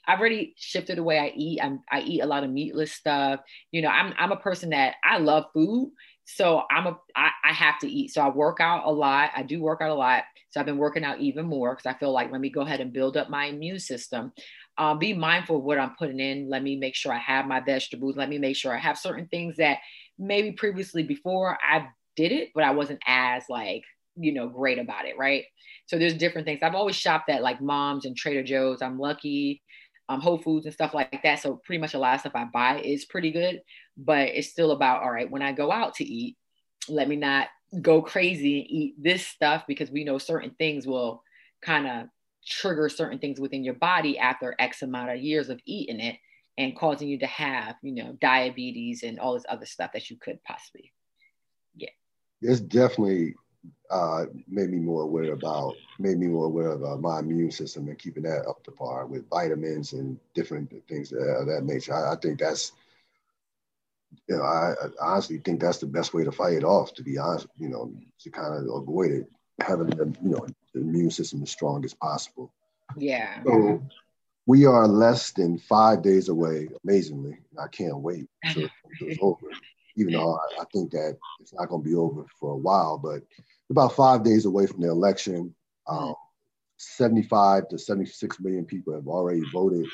[0.06, 1.60] I've already shifted the way I eat.
[1.60, 3.40] I'm, I eat a lot of meatless stuff.
[3.72, 5.92] You know, I'm, I'm a person that I love food.
[6.24, 8.12] So I'm a, I, I have to eat.
[8.12, 9.30] So I work out a lot.
[9.34, 10.24] I do work out a lot.
[10.50, 12.80] So I've been working out even more because I feel like let me go ahead
[12.80, 14.32] and build up my immune system.
[14.78, 16.48] Um, be mindful of what I'm putting in.
[16.48, 18.16] Let me make sure I have my vegetables.
[18.16, 19.78] Let me make sure I have certain things that
[20.18, 23.82] maybe previously before I did it, but I wasn't as like,
[24.16, 25.16] you know, great about it.
[25.18, 25.44] Right.
[25.86, 26.60] So there's different things.
[26.62, 28.82] I've always shopped at like moms and Trader Joe's.
[28.82, 29.62] I'm lucky.
[30.10, 31.38] Um, Whole Foods and stuff like that.
[31.38, 33.62] So pretty much a lot of stuff I buy is pretty good,
[33.96, 35.30] but it's still about all right.
[35.30, 36.36] When I go out to eat,
[36.88, 37.46] let me not
[37.80, 41.22] go crazy and eat this stuff because we know certain things will
[41.62, 42.08] kind of
[42.44, 46.16] trigger certain things within your body after X amount of years of eating it
[46.58, 50.16] and causing you to have, you know, diabetes and all this other stuff that you
[50.20, 50.92] could possibly
[51.78, 51.90] get.
[52.42, 53.34] It's definitely
[53.90, 57.88] uh, made me more aware about, made me more aware of uh, my immune system
[57.88, 61.94] and keeping that up to par with vitamins and different things of that nature.
[61.94, 62.72] I, I think that's
[64.28, 66.94] you know, I, I, honestly think that's the best way to fight it off.
[66.94, 70.80] To be honest, you know, to kind of avoid it, having the you know the
[70.80, 72.52] immune system as strong as possible.
[72.96, 73.42] Yeah.
[73.44, 73.82] So
[74.46, 76.68] we are less than five days away.
[76.84, 78.68] Amazingly, I can't wait until
[79.00, 79.46] it's over.
[79.96, 82.98] Even though I, I think that it's not going to be over for a while,
[82.98, 83.22] but
[83.70, 85.54] about five days away from the election.
[85.86, 86.14] Um,
[86.76, 89.86] 75 to 76 million people have already voted,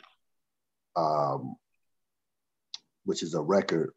[0.94, 1.56] um,
[3.04, 3.92] which is a record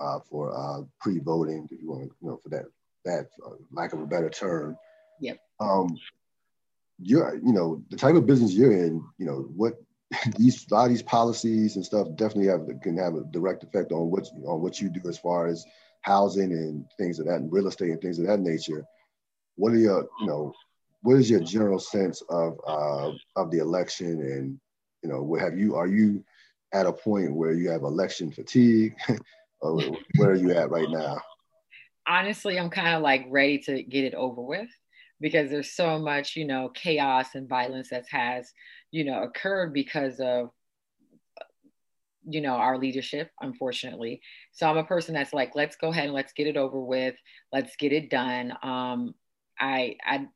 [0.00, 2.64] uh, for uh, pre-voting, if you want to, you know, for that
[3.04, 4.76] that uh, lack of a better term.
[5.20, 5.38] Yep.
[5.58, 5.96] Um,
[7.00, 9.74] you're, you know, the type of business you're in, you know, what
[10.38, 13.90] these a lot of these policies and stuff definitely have can have a direct effect
[13.92, 15.64] on what on what you do as far as
[16.02, 18.84] housing and things of that, and real estate and things of that nature.
[19.56, 20.52] What are your, you know,
[21.02, 24.60] what is your general sense of uh, of the election, and
[25.02, 25.74] you know, have you?
[25.74, 26.24] Are you
[26.72, 28.94] at a point where you have election fatigue?
[29.60, 29.80] or
[30.16, 31.20] where are you at right now?
[32.06, 34.68] Honestly, I'm kind of like ready to get it over with
[35.20, 38.52] because there's so much, you know, chaos and violence that has,
[38.90, 40.50] you know, occurred because of
[42.24, 44.20] you know our leadership unfortunately
[44.52, 47.16] so i'm a person that's like let's go ahead and let's get it over with
[47.52, 49.12] let's get it done um
[49.62, 50.26] i i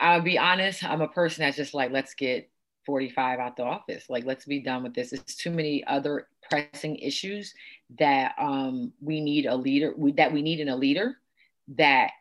[0.00, 2.50] i'll be honest i'm a person that's just like let's get
[2.88, 4.08] 45 out the office.
[4.08, 5.12] Like let's be done with this.
[5.12, 7.52] It's too many other pressing issues
[7.98, 11.18] that um, we need a leader we, that we need in a leader
[11.76, 12.12] that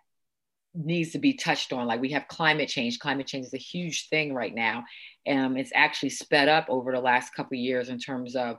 [0.75, 1.87] needs to be touched on.
[1.87, 2.99] Like we have climate change.
[2.99, 4.83] Climate change is a huge thing right now.
[5.25, 8.57] And um, it's actually sped up over the last couple years in terms of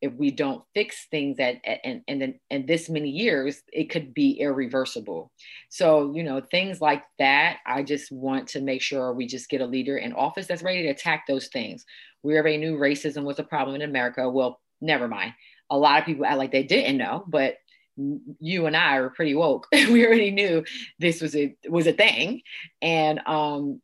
[0.00, 4.32] if we don't fix things at, and and and this many years it could be
[4.40, 5.30] irreversible
[5.68, 9.60] so you know things like that i just want to make sure we just get
[9.60, 11.84] a leader in office that's ready to attack those things
[12.22, 15.34] we already knew racism was a problem in america well never mind.
[15.70, 17.56] A lot of people act like they didn't know, but
[17.96, 19.66] you and I are pretty woke.
[19.72, 20.64] we already knew
[20.98, 22.42] this was a was a thing,
[22.80, 23.80] and um,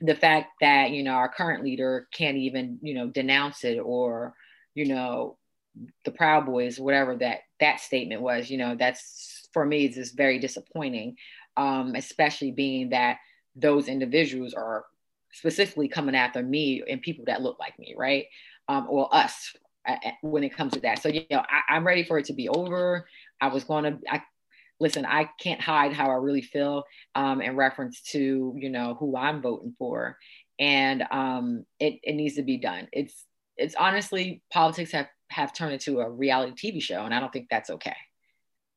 [0.00, 4.34] the fact that you know our current leader can't even you know denounce it or
[4.76, 5.38] you know
[6.04, 10.16] the Proud Boys, whatever that that statement was, you know, that's for me is just
[10.16, 11.16] very disappointing,
[11.56, 13.18] um, especially being that
[13.54, 14.84] those individuals are
[15.32, 18.26] specifically coming after me and people that look like me, right?
[18.68, 19.54] Um, or us,
[20.22, 21.02] when it comes to that.
[21.02, 23.06] So, you know, I, am ready for it to be over.
[23.40, 24.22] I was going to, I,
[24.80, 26.84] listen, I can't hide how I really feel
[27.14, 30.18] um, in reference to, you know, who I'm voting for.
[30.58, 32.88] And um, it, it needs to be done.
[32.92, 33.24] It's,
[33.56, 37.48] it's honestly, politics have, have turned into a reality TV show, and I don't think
[37.50, 37.96] that's okay.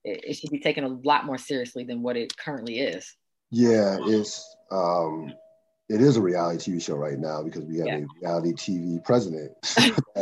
[0.03, 3.15] It, it should be taken a lot more seriously than what it currently is.
[3.51, 5.33] Yeah, it's, um,
[5.89, 7.97] it is a reality TV show right now because we have yeah.
[7.97, 9.51] a reality TV president.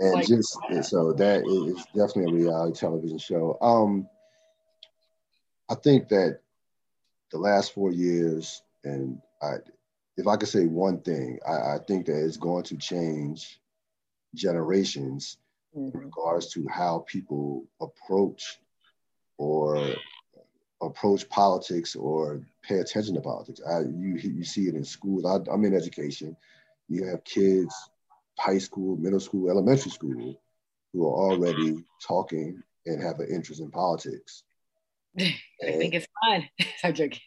[0.00, 3.56] and like, just and so that is definitely a reality television show.
[3.60, 4.08] Um,
[5.70, 6.40] I think that
[7.30, 9.54] the last four years, and I,
[10.16, 13.60] if I could say one thing, I, I think that it's going to change
[14.34, 15.38] generations
[15.76, 15.96] mm-hmm.
[15.96, 18.58] in regards to how people approach
[19.38, 19.94] or
[20.82, 23.60] approach politics or pay attention to politics.
[23.68, 25.24] I, you you see it in schools.
[25.24, 26.36] I, I'm in education.
[26.88, 27.74] You have kids
[28.38, 30.40] high school, middle school, elementary school
[30.92, 34.42] who are already talking and have an interest in politics.
[35.18, 36.48] I think it's fun.
[36.84, 37.20] I'm joking.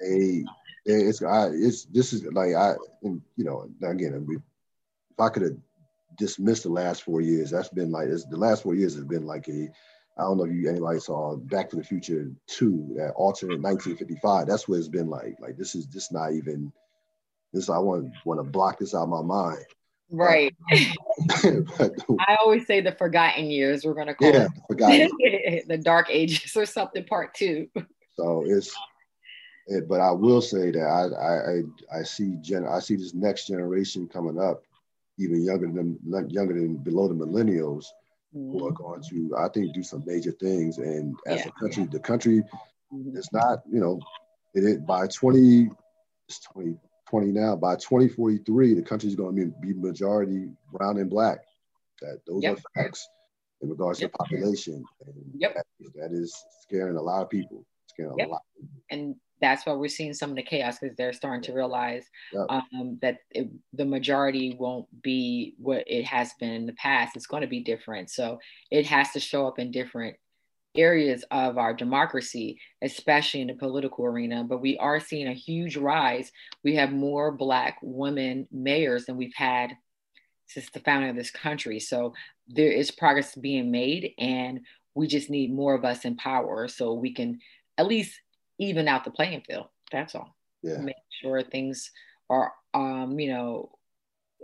[0.00, 0.44] They,
[0.86, 5.56] it's I, it's this is like I, and, you know, again, if I could have
[6.16, 9.48] dismissed the last four years, that's been like the last four years has been like
[9.48, 9.68] a
[10.16, 14.46] I don't know if you anybody saw Back to the Future 2, that alternate 1955.
[14.46, 15.36] That's what it's been like.
[15.40, 16.72] Like this is just not even
[17.52, 17.68] this.
[17.68, 19.64] I want want to block this out of my mind.
[20.10, 20.54] Right.
[20.70, 23.84] I always say the forgotten years.
[23.84, 25.10] We're gonna call yeah, it forgotten.
[25.68, 27.04] the dark ages or something.
[27.04, 27.68] Part two.
[28.16, 28.74] So it's.
[29.66, 33.46] It, but I will say that I I I see gen I see this next
[33.46, 34.62] generation coming up,
[35.18, 35.98] even younger than
[36.30, 37.86] younger than below the millennials
[38.34, 38.82] who are mm-hmm.
[38.82, 40.78] going to, I think, do some major things.
[40.78, 41.48] And as yeah.
[41.48, 42.42] a country, the country
[42.92, 43.16] mm-hmm.
[43.16, 44.00] is not, you know,
[44.54, 45.70] it, it by 20,
[46.28, 51.08] it's 2020 now, by 2043, the country is going to be, be majority brown and
[51.08, 51.38] black.
[52.00, 52.58] That those yep.
[52.58, 53.08] are facts
[53.62, 54.10] in regards yep.
[54.10, 54.84] to population.
[55.06, 55.54] And yep.
[55.54, 57.64] That, that is scaring a lot of people.
[57.86, 58.28] Scaring yep.
[58.28, 58.42] a lot.
[58.90, 62.46] And that's why we're seeing some of the chaos because they're starting to realize yep.
[62.48, 67.14] um, that it, the majority won't be what it has been in the past.
[67.14, 68.08] It's going to be different.
[68.08, 70.16] So it has to show up in different
[70.74, 74.44] areas of our democracy, especially in the political arena.
[74.44, 76.32] But we are seeing a huge rise.
[76.64, 79.76] We have more Black women mayors than we've had
[80.46, 81.80] since the founding of this country.
[81.80, 82.14] So
[82.48, 84.60] there is progress being made, and
[84.94, 87.40] we just need more of us in power so we can
[87.76, 88.18] at least
[88.58, 89.66] even out the playing field.
[89.90, 90.34] That's all.
[90.62, 90.78] Yeah.
[90.78, 91.90] Make sure things
[92.30, 93.70] are, um, you know,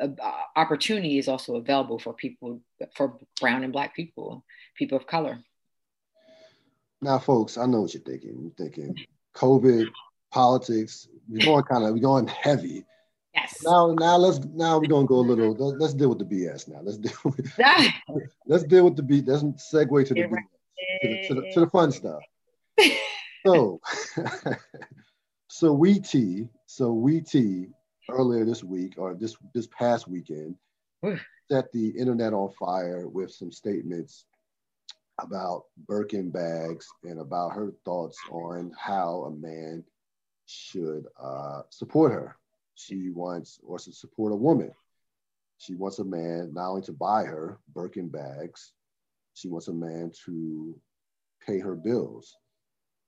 [0.01, 0.09] uh,
[0.57, 2.61] opportunity is also available for people,
[2.95, 4.45] for brown and black people,
[4.77, 5.39] people of color.
[7.03, 8.39] Now, folks, I know what you're thinking.
[8.43, 8.95] You're thinking
[9.35, 9.87] COVID,
[10.31, 11.09] politics.
[11.29, 12.85] We're going kind of, we're going heavy.
[13.35, 13.63] Yes.
[13.65, 15.55] Now, now let's now we're gonna go a little.
[15.55, 16.81] Let's deal with the BS now.
[16.83, 17.59] Let's deal with.
[18.47, 19.23] let's deal with the B.
[19.25, 20.31] Let's segue to the, BS,
[21.03, 22.21] to, the, to, the, to the fun stuff
[23.47, 23.81] so,
[25.51, 27.67] Saweetie, so we tea
[28.11, 30.57] earlier this week or this this past weekend
[31.51, 34.27] set the internet on fire with some statements
[35.21, 39.85] about Birkin bags and about her thoughts on how a man
[40.47, 42.37] should uh, support her.
[42.75, 44.73] She wants or to support a woman.
[45.59, 48.73] She wants a man not only to buy her Birkin bags,
[49.35, 50.75] she wants a man to
[51.47, 52.37] pay her bills.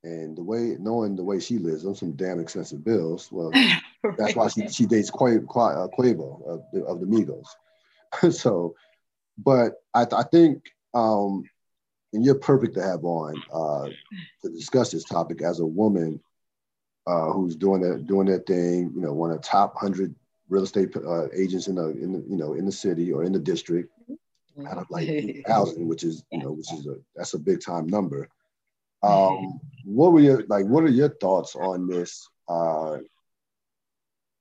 [0.04, 3.50] And the way, knowing the way she lives on some damn expensive bills, well,
[4.02, 4.16] right.
[4.18, 7.46] that's why she, she dates Quavo, uh, Quavo of, the, of the Migos.
[8.34, 8.74] so,
[9.38, 11.44] but I, I think, um,
[12.12, 13.88] and you're perfect to have on uh,
[14.42, 16.20] to discuss this topic as a woman
[17.06, 18.92] uh, who's doing that doing that thing.
[18.94, 20.14] You know, one of the top hundred
[20.48, 23.32] real estate uh, agents in the in the, you know in the city or in
[23.32, 23.90] the district
[24.68, 25.08] out of like
[25.46, 28.28] thousand, which is you know which is a that's a big time number.
[29.02, 30.66] Um, what were your like?
[30.66, 32.28] What are your thoughts on this?
[32.48, 32.98] Uh,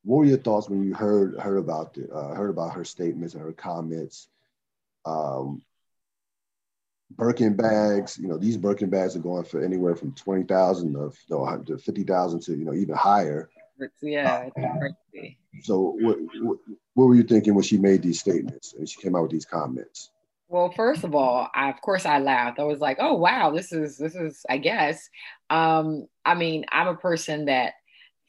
[0.04, 3.34] what were your thoughts when you heard heard about the, uh, heard about her statements
[3.34, 4.28] and her comments?
[5.06, 5.62] Um,
[7.18, 11.12] Birkin bags, you know, these Birkin bags are going for anywhere from twenty thousand to,
[11.66, 13.50] to fifty thousand to you know even higher.
[14.02, 14.90] Yeah, uh,
[15.64, 16.58] so what, what,
[16.94, 19.46] what were you thinking when she made these statements and she came out with these
[19.46, 20.11] comments?
[20.52, 22.60] Well, first of all, I, of course I laughed.
[22.60, 25.10] I was like, "Oh wow, this is this is I guess."
[25.50, 27.74] Um, I mean, I'm a person that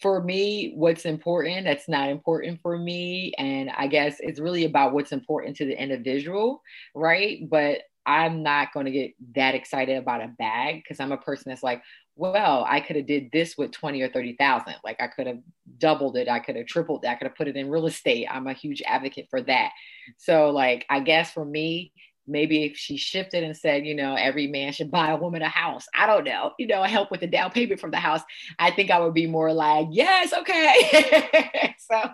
[0.00, 4.92] for me, what's important, that's not important for me, and I guess it's really about
[4.94, 6.62] what's important to the individual,
[6.94, 7.38] right?
[7.50, 11.50] But I'm not going to get that excited about a bag because I'm a person
[11.50, 11.82] that's like,
[12.16, 14.74] well, I could have did this with 20 or 30,000.
[14.85, 15.38] Like I could have
[15.78, 16.28] doubled it.
[16.28, 17.08] I could have tripled it.
[17.08, 18.26] I could have put it in real estate.
[18.30, 19.70] I'm a huge advocate for that.
[20.18, 21.92] So like, I guess for me,
[22.33, 25.49] maybe if she shifted and said, you know, every man should buy a woman a
[25.49, 28.23] house, I don't know, you know, help with the down payment from the house,
[28.59, 31.75] I think I would be more like, yes, okay.
[31.79, 32.11] so,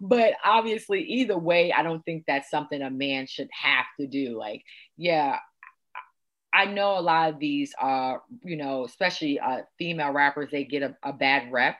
[0.00, 4.38] but obviously, either way, I don't think that's something a man should have to do.
[4.38, 4.64] Like,
[4.96, 5.38] yeah.
[6.52, 10.82] I know a lot of these, uh, you know, especially uh, female rappers, they get
[10.82, 11.76] a, a bad rep.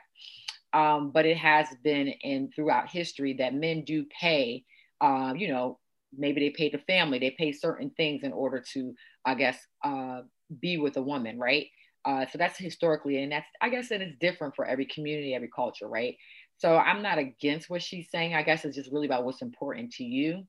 [0.73, 4.63] Um, but it has been in throughout history that men do pay,
[5.01, 5.79] um, you know,
[6.15, 8.93] maybe they pay the family, they pay certain things in order to,
[9.25, 10.21] I guess, uh,
[10.59, 11.67] be with a woman, right?
[12.03, 15.49] Uh, so that's historically, and that's, I guess, it is different for every community, every
[15.53, 16.15] culture, right?
[16.57, 18.35] So I'm not against what she's saying.
[18.35, 20.43] I guess it's just really about what's important to you.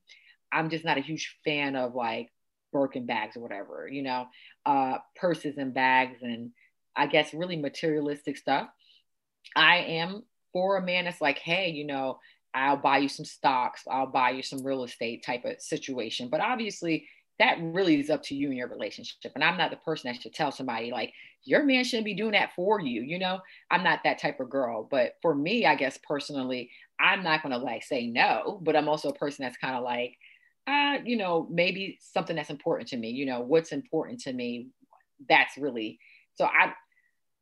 [0.53, 2.29] I'm just not a huge fan of like
[2.72, 4.27] Birkin bags or whatever, you know,
[4.66, 6.51] uh, purses and bags and
[6.94, 8.68] I guess really materialistic stuff.
[9.57, 12.18] I am for a man that's like, hey, you know,
[12.55, 16.29] I'll buy you some stocks, I'll buy you some real estate type of situation.
[16.29, 19.33] But obviously, that really is up to you and your relationship.
[19.35, 21.12] And I'm not the person that should tell somebody like
[21.45, 23.03] your man shouldn't be doing that for you.
[23.03, 24.87] You know, I'm not that type of girl.
[24.88, 29.09] But for me, I guess personally, I'm not gonna like say no, but I'm also
[29.09, 30.17] a person that's kind of like,
[30.67, 33.11] uh, you know, maybe something that's important to me.
[33.11, 34.69] You know, what's important to me.
[35.29, 35.99] That's really
[36.35, 36.73] so I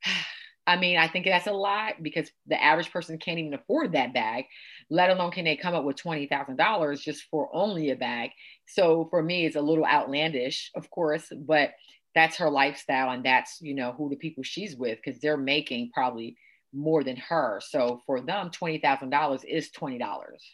[0.67, 4.15] I mean, I think that's a lot because the average person can't even afford that
[4.15, 4.45] bag,
[4.91, 8.31] let alone can they come up with $20,000 just for only a bag.
[8.67, 11.71] So for me, it's a little outlandish, of course, but
[12.15, 15.93] that's her lifestyle and that's, you know, who the people she's with because they're making
[15.95, 16.37] probably
[16.73, 17.61] more than her.
[17.65, 20.01] So for them, $20,000 is $20,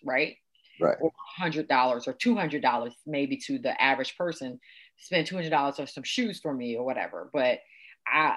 [0.04, 0.36] right?
[0.78, 0.96] Right.
[1.00, 4.60] Or $100 or $200 maybe to the average person
[4.98, 7.30] spend $200 on some shoes for me or whatever.
[7.32, 7.60] But
[8.06, 8.36] I,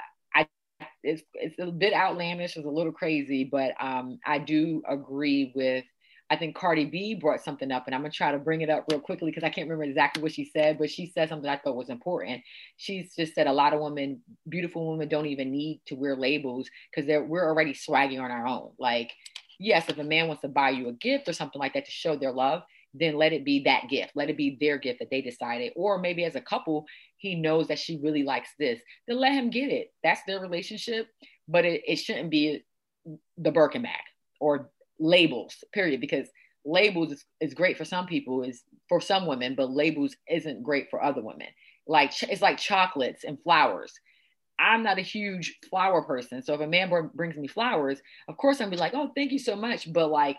[1.04, 5.86] it's it's a bit outlandish, it's a little crazy, but um, I do agree with.
[6.32, 8.86] I think Cardi B brought something up, and I'm gonna try to bring it up
[8.92, 11.58] real quickly because I can't remember exactly what she said, but she said something I
[11.58, 12.44] thought was important.
[12.78, 16.70] She's just said a lot of women, beautiful women, don't even need to wear labels
[16.92, 18.74] because they're we're already swagging on our own.
[18.78, 19.12] Like,
[19.60, 21.92] yes, if a man wants to buy you a gift or something like that to
[21.92, 22.62] show their love,
[22.93, 24.12] then let it be that gift.
[24.15, 25.73] Let it be their gift that they decided.
[25.75, 26.86] Or maybe as a couple,
[27.17, 28.80] he knows that she really likes this.
[29.08, 29.93] Then let him get it.
[30.04, 31.08] That's their relationship.
[31.47, 32.63] But it, it shouldn't be
[33.38, 34.02] the Birkin bag
[34.39, 36.02] or labels, period.
[36.02, 36.28] Because
[36.65, 40.89] labels is, is great for some people, is for some women, but labels isn't great
[40.89, 41.47] for other women.
[41.88, 43.93] Like it's like chocolates and flowers.
[44.60, 46.43] I'm not a huge flower person.
[46.43, 49.39] So if a man brings me flowers, of course I'm be like, oh, thank you
[49.39, 49.91] so much.
[49.91, 50.38] But like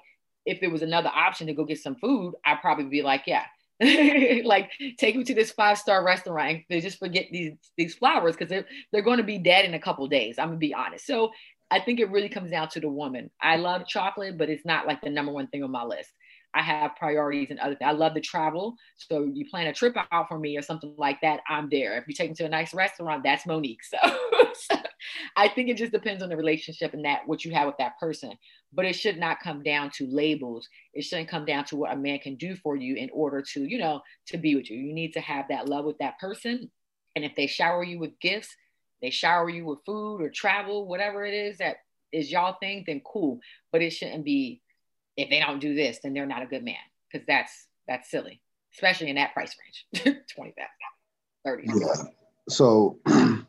[0.51, 3.45] if there was another option to go get some food, I'd probably be like, yeah,
[4.45, 8.51] like take me to this five star restaurant and just forget these these flowers because
[8.51, 10.39] they're they're going to be dead in a couple days.
[10.39, 11.07] I'm gonna be honest.
[11.07, 11.31] So
[11.71, 13.31] I think it really comes down to the woman.
[13.41, 16.11] I love chocolate, but it's not like the number one thing on my list.
[16.53, 17.89] I have priorities and other things.
[17.89, 18.75] I love to travel.
[18.97, 21.97] So you plan a trip out for me or something like that, I'm there.
[21.97, 23.85] If you take me to a nice restaurant, that's Monique.
[23.85, 23.99] So,
[24.55, 24.77] so
[25.37, 27.99] I think it just depends on the relationship and that what you have with that
[27.99, 28.33] person.
[28.73, 30.69] But it should not come down to labels.
[30.95, 33.61] It shouldn't come down to what a man can do for you in order to,
[33.65, 34.79] you know, to be with you.
[34.79, 36.71] You need to have that love with that person.
[37.17, 38.55] And if they shower you with gifts,
[39.03, 41.77] they shower you with food or travel, whatever it is that
[42.13, 43.41] is y'all thing, then cool.
[43.73, 44.63] But it shouldn't be
[45.17, 46.77] if they don't do this, then they're not a good man
[47.11, 48.41] because that's that's silly,
[48.75, 49.55] especially in that price
[49.95, 50.55] range, 20,
[51.45, 51.65] 30.
[51.67, 51.95] Yeah.
[52.49, 52.99] So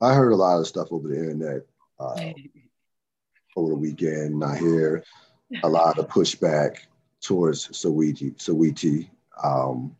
[0.00, 1.62] I heard a lot of stuff over the internet
[1.98, 2.32] uh,
[3.56, 4.44] over the weekend.
[4.44, 5.04] I hear
[5.62, 6.78] a lot of pushback
[7.20, 8.36] towards Saweetie.
[8.36, 9.08] Saweetie.
[9.42, 9.96] Um,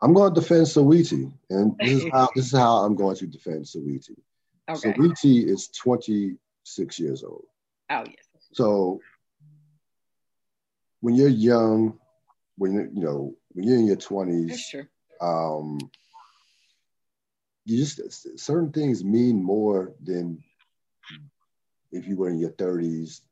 [0.00, 3.26] I'm going to defend Saweetie, and this is how this is how I'm going to
[3.26, 4.18] defend Saweetie.
[4.68, 4.92] Okay.
[4.92, 7.46] Saweetie is 26 years old.
[7.90, 8.26] Oh yes.
[8.52, 9.00] So
[11.00, 11.98] when you're young,
[12.56, 14.74] when you you know when you're in your twenties,
[15.20, 15.78] um,
[17.68, 20.42] you just certain things mean more than
[21.92, 23.22] if you were in your thirties,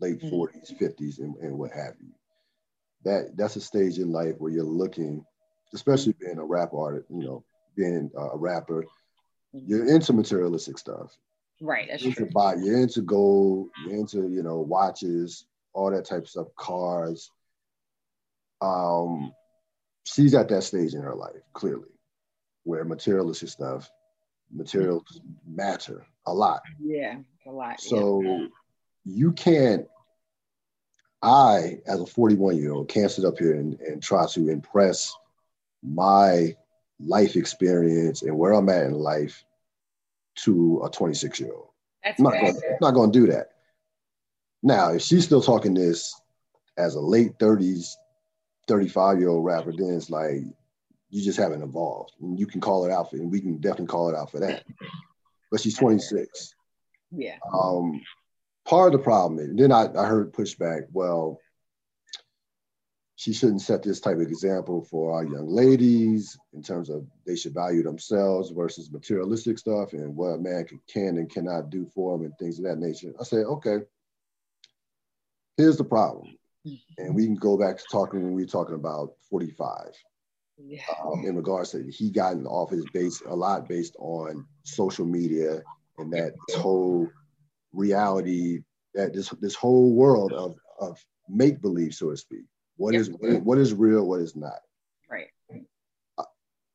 [0.00, 0.84] late 40s, mm-hmm.
[0.84, 2.12] 50s, and, and what have you.
[3.04, 5.24] That that's a stage in life where you're looking,
[5.74, 7.44] especially being a rap artist, you know,
[7.76, 8.84] being a rapper,
[9.54, 9.64] mm-hmm.
[9.66, 11.16] you're into materialistic stuff.
[11.60, 11.88] Right.
[11.90, 16.22] That's you're into buy, you're into gold, you're into, you know, watches, all that type
[16.22, 17.30] of stuff, cars.
[18.60, 19.32] Um,
[20.04, 21.88] she's at that stage in her life, clearly,
[22.64, 23.90] where materialistic stuff,
[24.52, 25.56] materials mm-hmm.
[25.56, 26.62] matter a lot.
[26.80, 27.80] Yeah, a lot.
[27.80, 28.46] So yeah.
[29.04, 29.86] you can't,
[31.22, 35.14] I, as a 41 year old, can't sit up here and, and try to impress
[35.82, 36.54] my
[37.00, 39.44] life experience and where I'm at in life
[40.36, 41.68] to a 26 year old.
[42.04, 43.52] I'm not, gonna, I'm not gonna do that.
[44.62, 46.20] Now, if she's still talking this
[46.76, 47.94] as a late 30s,
[48.68, 50.42] 35 year old rapper, then it's like
[51.14, 52.12] you just haven't evolved.
[52.20, 54.40] And you can call it out for, and we can definitely call it out for
[54.40, 54.64] that.
[55.50, 56.54] But she's 26.
[57.12, 57.36] Yeah.
[57.52, 58.00] Um,
[58.64, 61.38] part of the problem, and then I, I heard pushback, well,
[63.14, 67.36] she shouldn't set this type of example for our young ladies in terms of they
[67.36, 71.86] should value themselves versus materialistic stuff and what a man can, can and cannot do
[71.94, 73.12] for them and things of that nature.
[73.20, 73.78] I said, okay,
[75.56, 76.36] Here's the problem,
[76.98, 79.92] and we can go back to talking when we were talking about 45.
[80.56, 80.82] Yeah.
[81.04, 85.62] Um, in regards to he got off his base a lot based on social media
[85.98, 87.08] and that this whole
[87.72, 88.60] reality
[88.94, 92.44] that this this whole world of of make believe so to speak
[92.76, 94.60] What is what is real what is not
[95.10, 95.26] right
[96.18, 96.24] uh,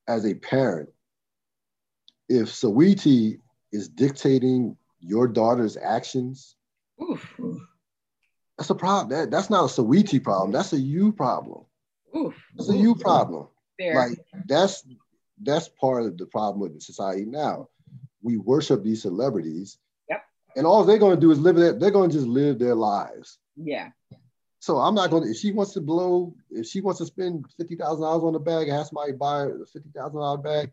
[0.07, 0.89] as a parent
[2.27, 3.39] if Saweetie
[3.71, 6.57] is dictating your daughter's actions
[7.01, 7.39] Oof.
[8.57, 9.09] That's a problem.
[9.09, 10.51] That, that's not a Saweetie problem.
[10.51, 11.65] That's a you problem.
[12.15, 12.35] Oof.
[12.57, 13.47] It's a you problem.
[13.79, 13.95] Fair.
[13.95, 14.83] Like that's
[15.41, 17.69] that's part of the problem with the society now.
[18.21, 19.77] We worship these celebrities.
[20.09, 20.21] Yep.
[20.57, 21.79] And all they're going to do is live it.
[21.79, 23.39] They're going to just live their lives.
[23.55, 23.91] Yeah.
[24.59, 25.29] So I'm not going to.
[25.29, 28.39] If she wants to blow, if she wants to spend fifty thousand dollars on a
[28.39, 30.71] bag, have somebody buy a fifty thousand dollar bag,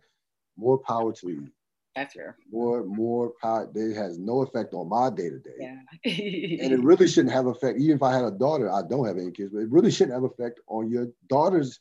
[0.56, 1.48] more power to you.
[1.96, 2.36] That's fair.
[2.52, 3.68] More, more power.
[3.74, 5.50] It has no effect on my day to day.
[5.58, 5.78] Yeah.
[6.64, 7.80] and it really shouldn't have effect.
[7.80, 10.12] Even if I had a daughter, I don't have any kids, but it really shouldn't
[10.12, 11.80] have effect on your daughter's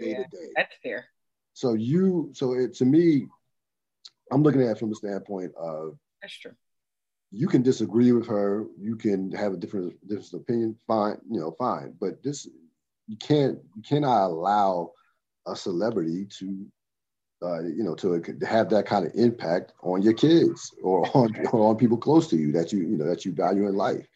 [0.00, 0.48] day to day.
[0.56, 1.04] That's fair.
[1.52, 3.26] So you, so it to me,
[4.32, 6.52] I'm looking at it from the standpoint of that's true.
[7.30, 8.66] You can disagree with her.
[8.78, 10.76] You can have a different different opinion.
[10.86, 11.94] Fine, you know, fine.
[12.00, 12.48] But this,
[13.08, 14.92] you can't, you cannot allow
[15.46, 16.66] a celebrity to
[17.42, 21.70] uh, you know, to have that kind of impact on your kids or on, or
[21.70, 24.06] on people close to you that you, you know, that you value in life.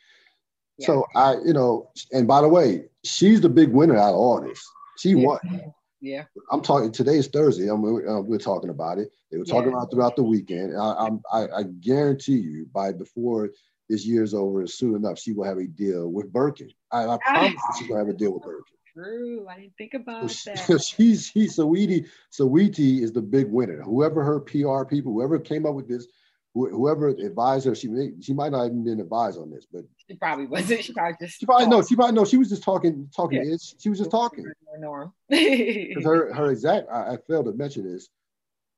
[0.79, 0.87] Yeah.
[0.87, 4.41] So I, you know, and by the way, she's the big winner out of all
[4.41, 4.63] this.
[4.99, 5.27] She yeah.
[5.27, 5.41] won.
[6.01, 6.25] Yeah.
[6.53, 6.93] I'm talking.
[6.93, 7.67] Today's Thursday.
[7.71, 9.11] I'm, uh, we're talking about it.
[9.31, 9.79] They were talking yeah.
[9.79, 10.77] about throughout the weekend.
[10.79, 13.49] I, I, I guarantee you, by before
[13.89, 16.69] this year's over, soon enough, she will have a deal with Birkin.
[16.93, 19.47] I, I promise she's gonna have a deal with Birkin true.
[19.49, 20.83] I didn't think about so that.
[20.85, 22.07] She's she's Saweetie.
[22.33, 23.83] Saweetie is the big winner.
[23.83, 26.07] Whoever her PR people, whoever came up with this,
[26.55, 30.17] whoever advised her, she may, she might not even been advised on this, but she
[30.17, 30.81] probably wasn't.
[30.85, 31.83] She probably just she probably no.
[31.83, 32.25] She probably no.
[32.25, 33.45] She was just talking talking.
[33.45, 33.57] Yeah.
[33.79, 34.45] She was just talking.
[34.79, 35.13] Norm.
[35.31, 36.89] her her exact.
[36.91, 38.09] I, I failed to mention this.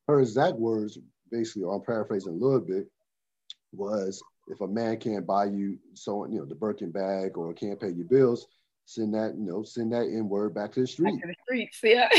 [0.09, 0.99] Her exact words,
[1.31, 2.87] basically, or I'm paraphrasing a little bit,
[3.73, 7.81] was if a man can't buy you so you know the Birkin bag or can't
[7.81, 8.47] pay your bills,
[8.87, 11.21] send that, you know, send that in word back to the street.
[11.21, 12.09] Back to the streets, yeah.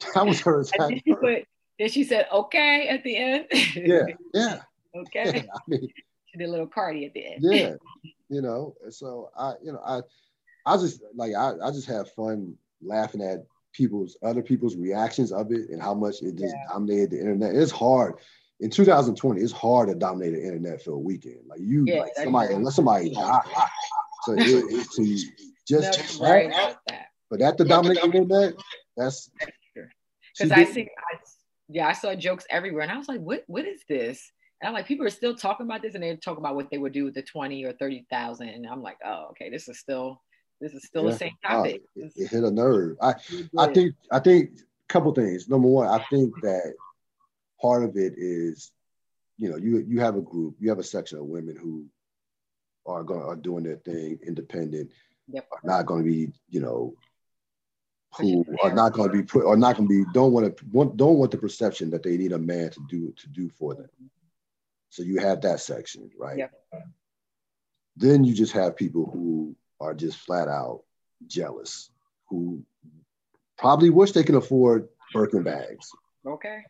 [0.14, 1.44] that was her then she, put,
[1.78, 3.46] then she said, okay, at the end.
[3.74, 4.02] yeah,
[4.34, 4.60] yeah.
[4.96, 5.44] okay.
[5.44, 5.88] Yeah, I mean,
[6.26, 7.38] she did a little Cardi at the end.
[7.40, 7.74] yeah,
[8.28, 10.00] you know, so I, you know, I,
[10.66, 15.50] I just like I, I just have fun laughing at people's other people's reactions of
[15.52, 16.72] it and how much it just yeah.
[16.72, 17.54] dominated the internet.
[17.54, 18.14] It's hard
[18.60, 19.40] in 2020.
[19.40, 21.40] It's hard to dominate the internet for a weekend.
[21.48, 23.14] Like you, yeah, like somebody, unless somebody.
[23.14, 25.18] So it, to
[25.68, 26.52] just right
[26.86, 27.06] that.
[27.30, 28.54] But at the Dominic internet,
[28.96, 29.30] that's
[30.38, 31.18] because I see, I,
[31.68, 34.32] yeah, I saw jokes everywhere, and I was like, what What is this?
[34.60, 36.78] And I'm like, people are still talking about this, and they're talking about what they
[36.78, 39.78] would do with the twenty or thirty thousand, and I'm like, oh, okay, this is
[39.78, 40.22] still
[40.60, 41.10] this is still yeah.
[41.10, 41.82] the same oh, topic.
[41.84, 42.96] Oh, it, it, hit a nerve.
[43.00, 43.14] I
[43.56, 45.48] I think I think a couple things.
[45.48, 46.74] Number one, I think that
[47.60, 48.72] part of it is,
[49.36, 51.86] you know, you you have a group, you have a section of women who
[52.86, 54.90] are going are doing their thing independent yep.
[54.90, 55.07] are
[55.64, 56.94] not going to be, you know,
[58.16, 60.64] who are not going to be put, are not going to be, don't want to,
[60.72, 63.74] want, don't want the perception that they need a man to do to do for
[63.74, 63.88] them.
[64.90, 66.38] So you have that section, right?
[66.38, 66.52] Yep.
[67.96, 70.84] Then you just have people who are just flat out
[71.26, 71.90] jealous,
[72.28, 72.62] who
[73.58, 75.90] probably wish they can afford Birkin bags.
[76.26, 76.62] Okay.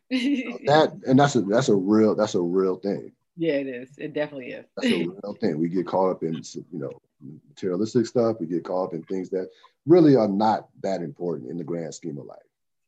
[0.66, 3.12] that and that's a that's a real that's a real thing.
[3.39, 3.91] Yeah, it is.
[3.99, 4.66] It definitely is.
[4.76, 5.59] That's a real thing.
[5.59, 7.01] We get caught up in you know
[7.49, 8.39] materialistic stuff.
[8.41, 9.49] We get caught up in things that
[9.86, 12.39] really are not that important in the grand scheme of life.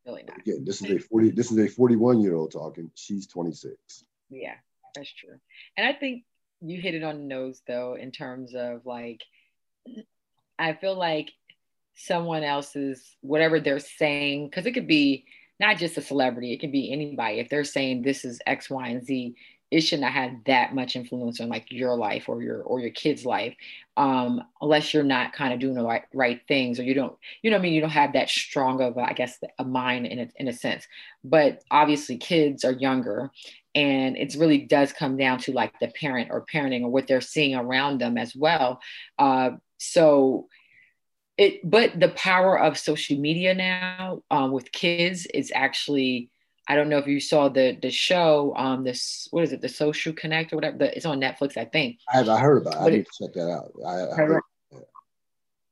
[0.04, 0.38] Really not.
[0.40, 2.90] Again, this is a 40, this is a 41 year old talking.
[2.96, 4.04] She's 26.
[4.28, 4.54] Yeah,
[4.94, 5.38] that's true.
[5.76, 6.24] And I think
[6.60, 9.22] you hit it on the nose though, in terms of like,
[10.58, 11.30] I feel like
[11.94, 15.26] someone else's, whatever they're saying, because it could be
[15.60, 17.38] not just a celebrity, it can be anybody.
[17.38, 19.36] If they're saying this is X, Y, and Z,
[19.70, 22.90] it should not have that much influence on like your life or your or your
[22.90, 23.54] kid's life
[23.96, 27.50] um, unless you're not kind of doing the right, right things or you don't you
[27.50, 27.72] know I mean?
[27.72, 30.86] You don't have that strong of I guess a mind in a, in a sense.
[31.22, 33.30] But obviously kids are younger
[33.74, 37.20] and it really does come down to like the parent or parenting or what they're
[37.20, 38.80] seeing around them as well
[39.18, 40.48] uh, so
[41.38, 46.28] it but the power of social media now um, with kids is actually
[46.68, 49.68] I don't know if you saw the the show, um, this what is it, the
[49.68, 50.78] Social Connect or whatever.
[50.78, 51.98] The, it's on Netflix, I think.
[52.12, 52.28] I have.
[52.28, 52.74] I heard about.
[52.74, 52.80] it.
[52.80, 53.72] I need to check that out.
[53.84, 54.42] I, I heard,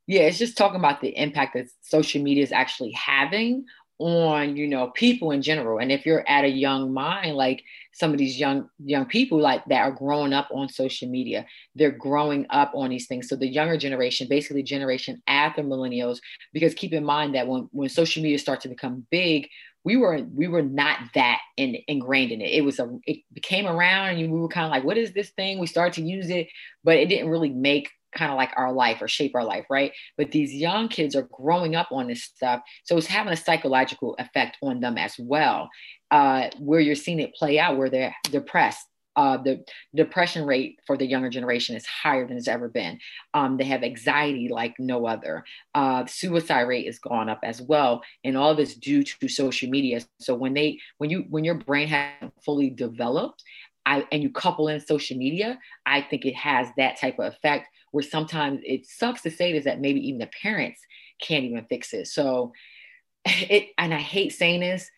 [0.06, 3.66] yeah, it's just talking about the impact that social media is actually having
[3.98, 8.12] on you know people in general and if you're at a young mind like some
[8.12, 12.46] of these young young people like that are growing up on social media they're growing
[12.50, 16.18] up on these things so the younger generation basically generation after millennials
[16.52, 19.48] because keep in mind that when when social media starts to become big
[19.84, 22.50] we were we were not that in, ingrained in it.
[22.50, 25.30] It was a it came around and we were kind of like, what is this
[25.30, 25.58] thing?
[25.58, 26.48] We started to use it,
[26.84, 29.92] but it didn't really make kind of like our life or shape our life, right?
[30.16, 34.16] But these young kids are growing up on this stuff, so it's having a psychological
[34.18, 35.68] effect on them as well,
[36.10, 38.86] uh, where you're seeing it play out, where they're depressed,
[39.18, 39.64] Uh, the
[39.96, 43.00] depression rate for the younger generation is higher than it's ever been.
[43.34, 45.44] Um, they have anxiety like no other.
[45.74, 50.02] Uh, suicide rate is gone up as well, and all this due to social media.
[50.20, 53.42] So when they, when you, when your brain hasn't fully developed,
[53.84, 57.66] I, and you couple in social media, I think it has that type of effect
[57.90, 60.80] where sometimes it sucks to say this that maybe even the parents
[61.20, 62.06] can't even fix it.
[62.06, 62.52] So
[63.24, 64.88] it, and I hate saying this,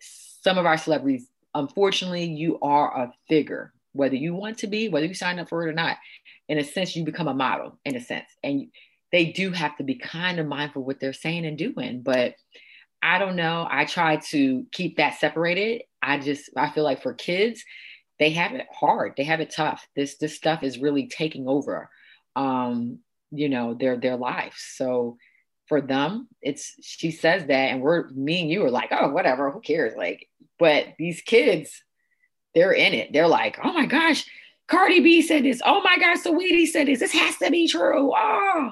[0.00, 5.06] some of our celebrities, unfortunately, you are a figure, whether you want to be, whether
[5.06, 5.96] you sign up for it or not.
[6.48, 8.28] In a sense, you become a model, in a sense.
[8.44, 8.68] And
[9.10, 12.02] they do have to be kind of mindful what they're saying and doing.
[12.02, 12.34] But
[13.02, 13.66] I don't know.
[13.68, 15.82] I try to keep that separated.
[16.02, 17.64] I just, I feel like for kids,
[18.18, 19.14] they have it hard.
[19.16, 19.86] They have it tough.
[19.94, 21.90] This this stuff is really taking over,
[22.34, 23.00] um,
[23.30, 24.56] you know, their their lives.
[24.76, 25.18] So
[25.68, 29.50] for them, it's she says that, and we're me and you are like, oh, whatever,
[29.50, 29.94] who cares?
[29.96, 30.28] Like,
[30.58, 31.82] but these kids,
[32.54, 33.12] they're in it.
[33.12, 34.24] They're like, oh my gosh,
[34.68, 35.60] Cardi B said this.
[35.64, 37.00] Oh my gosh, Saweetie said this.
[37.00, 38.12] This has to be true.
[38.16, 38.70] Oh,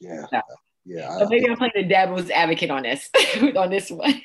[0.00, 0.40] yeah, so,
[0.84, 1.18] yeah.
[1.18, 3.08] So maybe I'm playing the devil's advocate on this
[3.56, 4.20] on this one.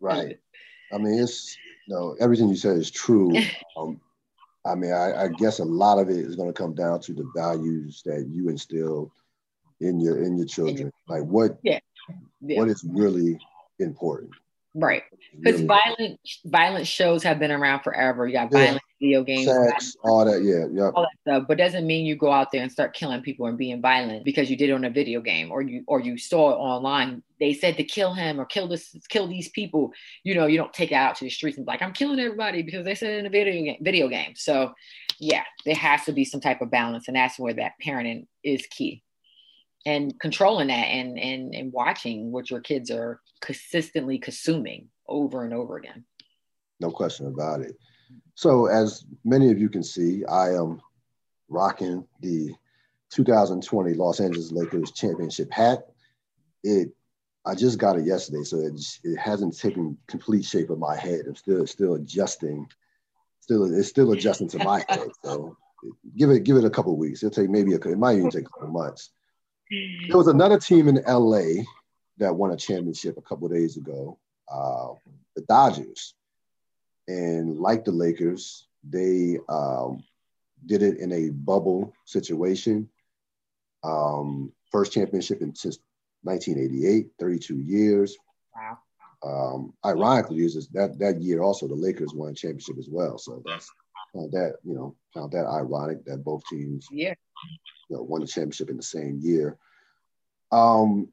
[0.00, 0.38] right.
[0.92, 1.56] I mean, it's
[1.86, 3.32] you know everything you said is true.
[3.76, 4.00] Um,
[4.66, 7.14] I mean, I, I, guess a lot of it is going to come down to
[7.14, 9.10] the values that you instill
[9.80, 10.92] in your in your children.
[11.08, 11.78] Like what yeah.
[12.42, 12.58] yeah.
[12.58, 13.38] what is really
[13.78, 14.32] important.
[14.74, 15.02] Right.
[15.36, 18.26] Because violent violent shows have been around forever.
[18.26, 18.58] You got yeah.
[18.58, 20.90] violent video games, sex, all that, yeah, yeah.
[20.94, 21.48] All that stuff.
[21.48, 24.48] But doesn't mean you go out there and start killing people and being violent because
[24.48, 27.22] you did it on a video game or you or you saw it online.
[27.40, 29.92] They said to kill him or kill this kill these people.
[30.22, 32.20] You know, you don't take it out to the streets and be like, I'm killing
[32.20, 34.34] everybody because they said it in a video game video game.
[34.36, 34.72] So
[35.18, 38.66] yeah, there has to be some type of balance, and that's where that parenting is
[38.68, 39.02] key
[39.86, 45.54] and controlling that and and and watching what your kids are consistently consuming over and
[45.54, 46.04] over again.
[46.80, 47.76] No question about it.
[48.34, 50.80] So as many of you can see i am
[51.48, 52.54] rocking the
[53.10, 55.86] 2020 los angeles lakers championship hat.
[56.62, 56.90] It
[57.46, 61.22] i just got it yesterday so it, it hasn't taken complete shape of my head.
[61.26, 62.66] I'm still still adjusting
[63.40, 65.56] still it's still adjusting to my head so
[66.16, 67.22] give it give it a couple weeks.
[67.22, 69.10] It'll take maybe a it might even take a couple months
[69.70, 71.62] there was another team in LA
[72.18, 74.18] that won a championship a couple days ago,
[74.50, 74.88] uh,
[75.36, 76.14] the Dodgers.
[77.08, 80.04] And like the Lakers, they um,
[80.66, 82.88] did it in a bubble situation.
[83.82, 85.78] Um, first championship in since
[86.22, 88.16] 1988, 32 years.
[88.54, 88.78] Wow.
[89.22, 93.18] Um, ironically, is that that year also the Lakers won a championship as well.
[93.18, 93.70] So that's
[94.16, 97.14] uh, that you know found that ironic that both teams yeah
[97.90, 99.58] you know, won the championship in the same year.
[100.52, 101.08] Um,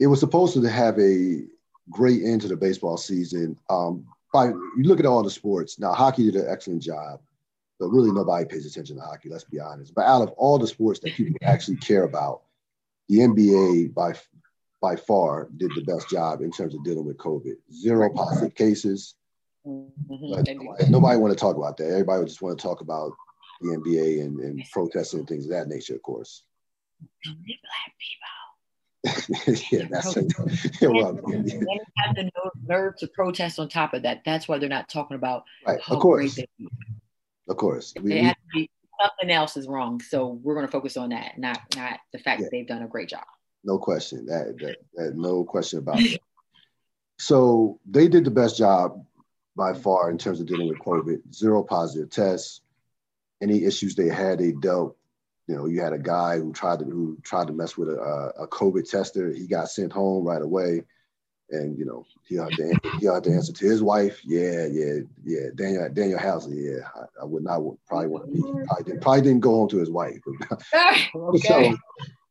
[0.00, 1.44] it was supposed to have a
[1.90, 3.58] great end to the baseball season.
[3.68, 7.20] Um, by you look at all the sports now, hockey did an excellent job,
[7.78, 9.28] but really nobody pays attention to hockey.
[9.28, 9.94] Let's be honest.
[9.94, 12.42] But out of all the sports that people actually care about,
[13.08, 14.14] the NBA by
[14.80, 17.54] by far did the best job in terms of dealing with COVID.
[17.72, 19.14] Zero positive cases.
[19.66, 20.90] Mm-hmm.
[20.90, 21.90] Nobody, want to talk about that.
[21.90, 23.12] Everybody just want to talk about
[23.60, 26.42] the NBA and, and protesting and things of that nature, of course.
[27.26, 28.28] Only black people.
[29.70, 30.32] yeah, that's it.
[30.82, 31.54] well, yeah.
[31.96, 32.30] have the
[32.66, 34.22] nerve to protest on top of that.
[34.24, 35.80] That's why they're not talking about right.
[35.88, 36.38] Of course.
[37.48, 37.92] Of course.
[38.00, 40.00] We, it be something else is wrong.
[40.00, 42.44] So we're going to focus on that, not not the fact yeah.
[42.44, 43.24] that they've done a great job.
[43.64, 44.26] No question.
[44.26, 46.18] That, that, that no question about that.
[47.18, 49.04] so they did the best job
[49.56, 49.82] by mm.
[49.82, 51.34] far in terms of dealing with COVID.
[51.34, 52.62] Zero positive tests.
[53.44, 54.96] Any issues they had, they dealt.
[55.46, 58.32] You know, you had a guy who tried to who tried to mess with a,
[58.38, 59.30] a COVID tester.
[59.30, 60.84] He got sent home right away,
[61.50, 64.18] and you know he had to he had to answer to his wife.
[64.24, 65.48] Yeah, yeah, yeah.
[65.54, 66.78] Daniel Daniel Housley.
[66.78, 68.40] Yeah, I, I would not probably want to be.
[68.40, 70.20] Probably didn't, probably didn't go home to his wife.
[71.14, 71.74] okay.
[71.74, 71.76] So,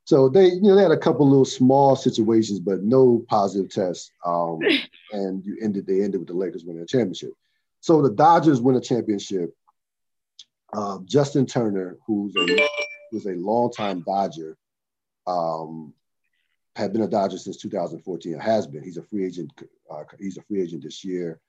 [0.06, 4.12] so they, you know, they had a couple little small situations, but no positive tests.
[4.26, 4.60] Um,
[5.12, 7.32] and you ended, they ended with the Lakers winning a championship.
[7.80, 9.56] So the Dodgers win a championship.
[10.76, 12.68] Um, Justin Turner, who's a
[13.12, 14.58] who's a longtime Dodger,
[15.28, 15.94] um,
[16.76, 18.40] had been a Dodger since 2014.
[18.40, 18.84] Has been.
[18.84, 19.52] He's a free agent.
[19.90, 21.40] Uh, he's a free agent this year.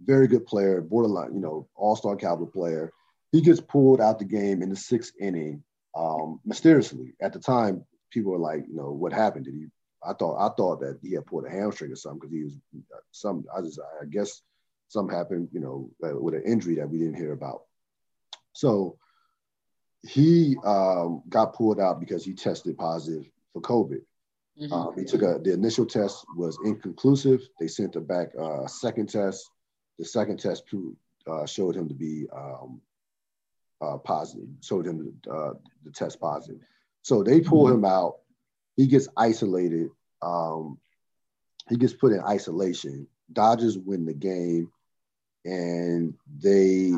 [0.00, 2.92] Very good player, borderline, you know, all-star caliber player.
[3.30, 5.62] He gets pulled out the game in the sixth inning
[5.96, 7.14] um, mysteriously.
[7.20, 9.44] At the time, people were like, you know, what happened?
[9.44, 9.66] Did he?
[10.06, 12.58] I thought I thought that he had pulled a hamstring or something because he was
[13.12, 13.44] some.
[13.56, 14.42] I just I guess
[14.88, 17.62] something happened, you know, uh, with an injury that we didn't hear about.
[18.54, 18.96] So
[20.02, 24.00] he um, got pulled out because he tested positive for COVID.
[24.60, 24.72] Mm-hmm.
[24.72, 27.42] Um, he took a the initial test was inconclusive.
[27.58, 29.50] They sent him back uh, a second test.
[29.98, 30.96] The second test proved
[31.26, 32.80] uh, showed him to be um,
[33.82, 36.60] uh, positive, showed him uh, the test positive.
[37.02, 38.18] So they pull him out.
[38.76, 39.88] He gets isolated.
[40.22, 40.78] Um,
[41.68, 43.08] he gets put in isolation.
[43.32, 44.70] Dodgers win the game,
[45.44, 46.92] and they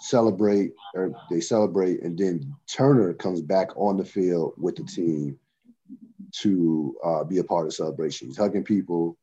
[0.00, 5.38] celebrate or they celebrate, and then Turner comes back on the field with the team
[6.32, 8.28] to uh, be a part of the celebration.
[8.28, 9.18] He's hugging people.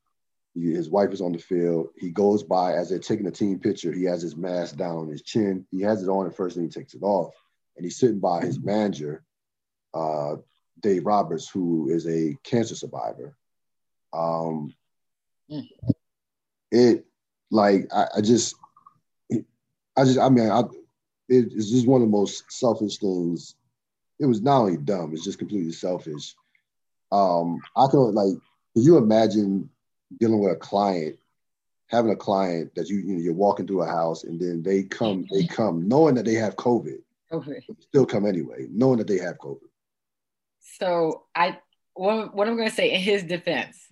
[0.54, 1.88] He, his wife is on the field.
[1.96, 3.92] He goes by as they're taking a team picture.
[3.92, 5.66] He has his mask down on his chin.
[5.70, 7.34] He has it on at first, and he takes it off.
[7.76, 9.22] And he's sitting by his manager,
[9.94, 10.36] uh,
[10.80, 13.36] Dave Roberts, who is a cancer survivor.
[14.12, 14.74] Um,
[15.50, 15.68] mm.
[16.70, 17.06] It
[17.50, 18.54] like I, I, just,
[20.00, 20.60] I just I mean I,
[21.28, 23.54] it, it's just one of the most selfish things.
[24.18, 26.34] It was not only dumb; it's just completely selfish.
[27.12, 28.34] Um, I can like,
[28.74, 29.68] can you imagine
[30.18, 31.18] dealing with a client,
[31.88, 34.84] having a client that you you know you're walking through a house and then they
[34.84, 37.60] come they come knowing that they have COVID, COVID.
[37.80, 39.68] still come anyway, knowing that they have COVID.
[40.60, 41.58] So I
[41.94, 43.86] what, what I'm going to say in his defense.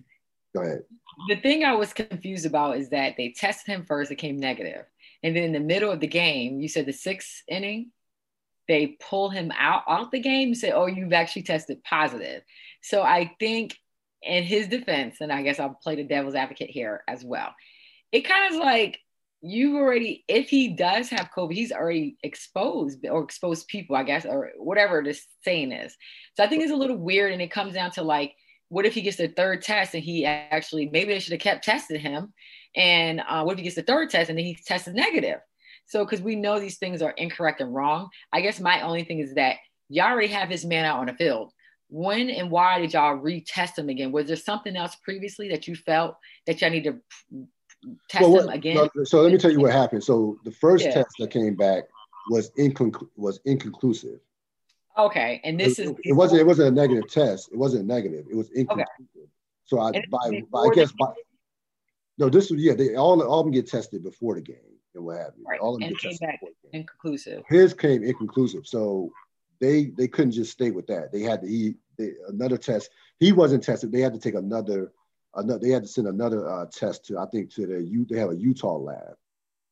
[0.55, 0.83] Go ahead.
[1.27, 4.85] The thing I was confused about is that they tested him first, it came negative.
[5.23, 7.91] And then in the middle of the game, you said the sixth inning,
[8.67, 12.43] they pull him out off the game and say, "Oh, you've actually tested positive."
[12.81, 13.75] So I think
[14.21, 17.53] in his defense, and I guess I'll play the devil's advocate here as well.
[18.11, 18.99] It kind of like
[19.41, 24.25] you've already, if he does have COVID, he's already exposed or exposed people, I guess,
[24.25, 25.95] or whatever this saying is.
[26.35, 28.33] So I think it's a little weird, and it comes down to like,
[28.67, 31.63] what if he gets the third test and he actually maybe they should have kept
[31.63, 32.33] testing him,
[32.75, 35.39] and uh, what if he gets the third test and then he tested negative?
[35.87, 39.19] So because we know these things are incorrect and wrong, I guess my only thing
[39.19, 39.57] is that
[39.89, 41.51] y'all already have his man out on the field
[41.89, 44.11] when and why did y'all retest him again?
[44.11, 46.15] Was there something else previously that you felt
[46.45, 46.99] that y'all need to
[48.09, 48.75] test well, what, him again?
[48.75, 50.03] No, so let me tell you what happened.
[50.03, 50.93] So the first yeah.
[50.93, 51.85] test that came back
[52.29, 54.19] was inconclu- was inconclusive.
[54.97, 57.49] Okay, and this it, is it wasn't it wasn't a negative test.
[57.51, 58.25] It wasn't negative.
[58.29, 58.85] It was inconclusive.
[59.17, 59.29] Okay.
[59.65, 61.07] So I by, by I guess by
[62.19, 64.57] no this was yeah they all all of them get tested before the game
[64.95, 65.43] and what have you.
[65.47, 65.59] Right.
[65.59, 66.29] All of them and get tested
[66.73, 67.43] inconclusive.
[67.47, 68.67] His came inconclusive.
[68.67, 69.11] So
[69.59, 71.11] they they couldn't just stay with that.
[71.11, 72.89] They had to he they, another test.
[73.19, 73.91] He wasn't tested.
[73.91, 74.91] They had to take another
[75.35, 75.59] another.
[75.59, 78.05] They had to send another uh, test to I think to the U.
[78.09, 79.15] They have a Utah lab.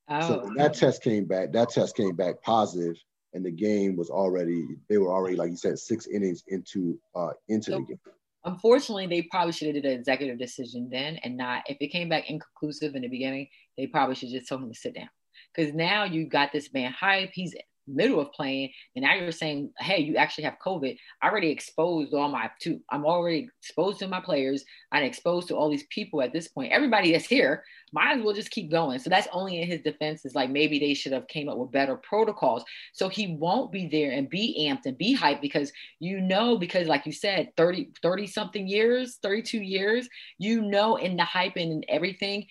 [0.09, 0.27] Oh.
[0.27, 1.51] So that test came back.
[1.53, 2.95] That test came back positive,
[3.33, 4.65] and the game was already.
[4.89, 7.99] They were already like you said six innings into uh into so, the game.
[8.47, 12.07] Unfortunately, they probably should have did an executive decision then, and not if it came
[12.07, 13.49] back inconclusive in the beginning.
[13.77, 15.09] They probably should just told him to sit down
[15.53, 17.31] because now you got this man hype.
[17.33, 17.53] He's
[17.87, 22.13] middle of playing and now you're saying hey you actually have covid i already exposed
[22.13, 26.21] all my to i'm already exposed to my players i'm exposed to all these people
[26.21, 27.63] at this point everybody that's here
[27.93, 28.99] might as well just keep going.
[28.99, 31.71] So that's only in his defense is like maybe they should have came up with
[31.71, 32.63] better protocols.
[32.93, 36.87] So he won't be there and be amped and be hyped because you know because
[36.87, 41.85] like you said 30 30 something years 32 years you know in the hype and
[41.87, 42.45] everything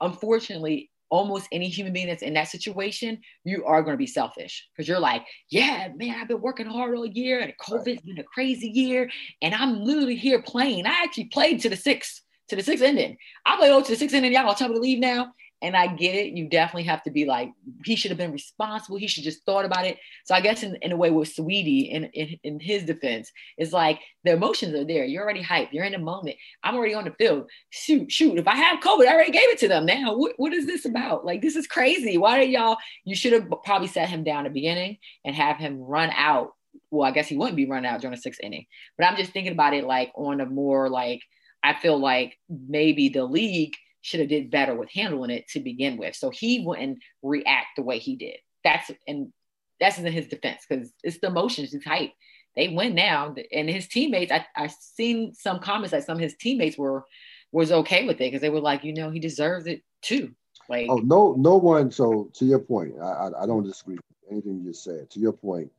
[0.00, 4.66] unfortunately almost any human being that's in that situation, you are going to be selfish
[4.72, 8.24] because you're like, yeah, man, I've been working hard all year and COVID's been a
[8.24, 9.10] crazy year.
[9.42, 10.86] And I'm literally here playing.
[10.86, 13.16] I actually played to the sixth, to the sixth ending.
[13.44, 14.32] I played over to the sixth ending.
[14.32, 15.32] Y'all gonna tell me to leave now?
[15.62, 16.36] And I get it.
[16.36, 17.50] You definitely have to be like,
[17.86, 18.98] he should have been responsible.
[18.98, 19.96] He should just thought about it.
[20.26, 23.72] So I guess in, in a way with Saweetie, in, in, in his defense, it's
[23.72, 25.06] like the emotions are there.
[25.06, 25.72] You're already hyped.
[25.72, 26.36] You're in the moment.
[26.62, 27.48] I'm already on the field.
[27.70, 28.38] Shoot, shoot.
[28.38, 29.86] If I have COVID, I already gave it to them.
[29.86, 31.24] Now, what, what is this about?
[31.24, 32.18] Like, this is crazy.
[32.18, 35.56] Why are y'all, you should have probably set him down at the beginning and have
[35.56, 36.50] him run out.
[36.90, 38.66] Well, I guess he wouldn't be running out during the sixth inning.
[38.98, 41.22] But I'm just thinking about it like on a more like,
[41.62, 43.72] I feel like maybe the league–
[44.06, 46.14] should have did better with handling it to begin with.
[46.14, 48.36] So he wouldn't react the way he did.
[48.62, 49.32] That's and
[49.80, 52.12] that's in his defense because it's the emotions, it's hype.
[52.54, 54.30] They win now, and his teammates.
[54.30, 57.04] I I seen some comments that some of his teammates were
[57.50, 60.32] was okay with it because they were like, you know, he deserves it too.
[60.68, 61.90] Like, oh no, no one.
[61.90, 65.10] So to your point, I I, I don't disagree with anything you just said.
[65.10, 65.70] To your point,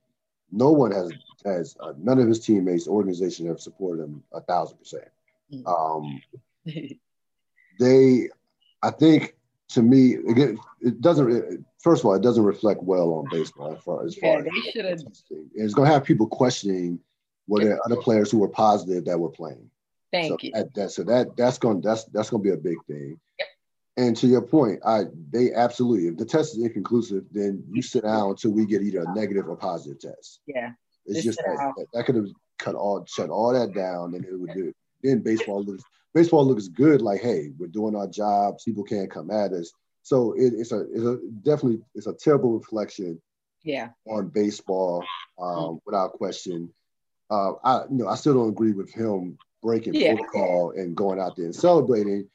[0.52, 1.12] no one has
[1.46, 5.08] has uh, none of his teammates, organization have supported him a thousand percent.
[5.52, 5.66] Mm.
[5.66, 6.22] Um,
[7.80, 8.30] they,
[8.84, 9.36] I think,
[9.70, 11.66] to me, again, it doesn't.
[11.80, 14.46] First of all, it doesn't reflect well on baseball as far as yeah, far.
[14.74, 15.06] Yeah, as
[15.56, 17.00] it's going to have people questioning
[17.48, 19.70] whether other players who were positive that were playing.
[20.12, 20.52] Thank so you.
[20.54, 23.20] That, that, so that that's going that's that's going to be a big thing.
[23.40, 23.48] Yep.
[23.98, 28.04] And to your point, I they absolutely if the test is inconclusive, then you sit
[28.04, 30.40] down until we get either a negative or positive test.
[30.48, 30.72] Yeah.
[31.06, 32.28] It's just that, that, that could have
[32.60, 34.74] cut all shut all that down, and it would do.
[35.04, 35.84] Then baseball looks
[36.18, 37.02] baseball looks good.
[37.02, 38.64] Like, hey, we're doing our jobs.
[38.64, 39.72] People can't come at us.
[40.02, 43.22] so it, it's a it's a definitely it's a terrible reflection.
[43.64, 43.90] Yeah.
[44.08, 45.04] On baseball,
[45.40, 45.76] um, mm-hmm.
[45.86, 46.74] without question.
[47.30, 50.16] Uh, I you know I still don't agree with him breaking yeah.
[50.16, 52.30] protocol and going out there and celebrating.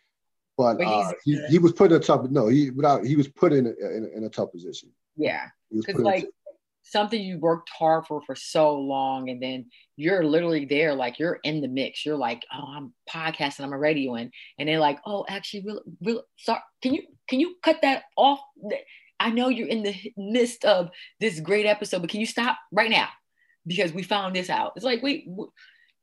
[0.57, 3.27] But, but uh, he, he was put in a tough no he without he was
[3.27, 4.91] put in a, in, a, in a tough position.
[5.17, 6.29] Yeah, because like
[6.83, 9.67] something you worked hard for for so long, and then
[9.97, 12.05] you're literally there, like you're in the mix.
[12.05, 15.81] You're like, oh, I'm podcasting, I'm a radio, and and they're like, oh, actually, real,
[16.03, 18.41] real, sorry, can you can you cut that off?
[19.21, 22.91] I know you're in the midst of this great episode, but can you stop right
[22.91, 23.09] now?
[23.67, 24.73] Because we found this out.
[24.75, 25.29] It's like, wait,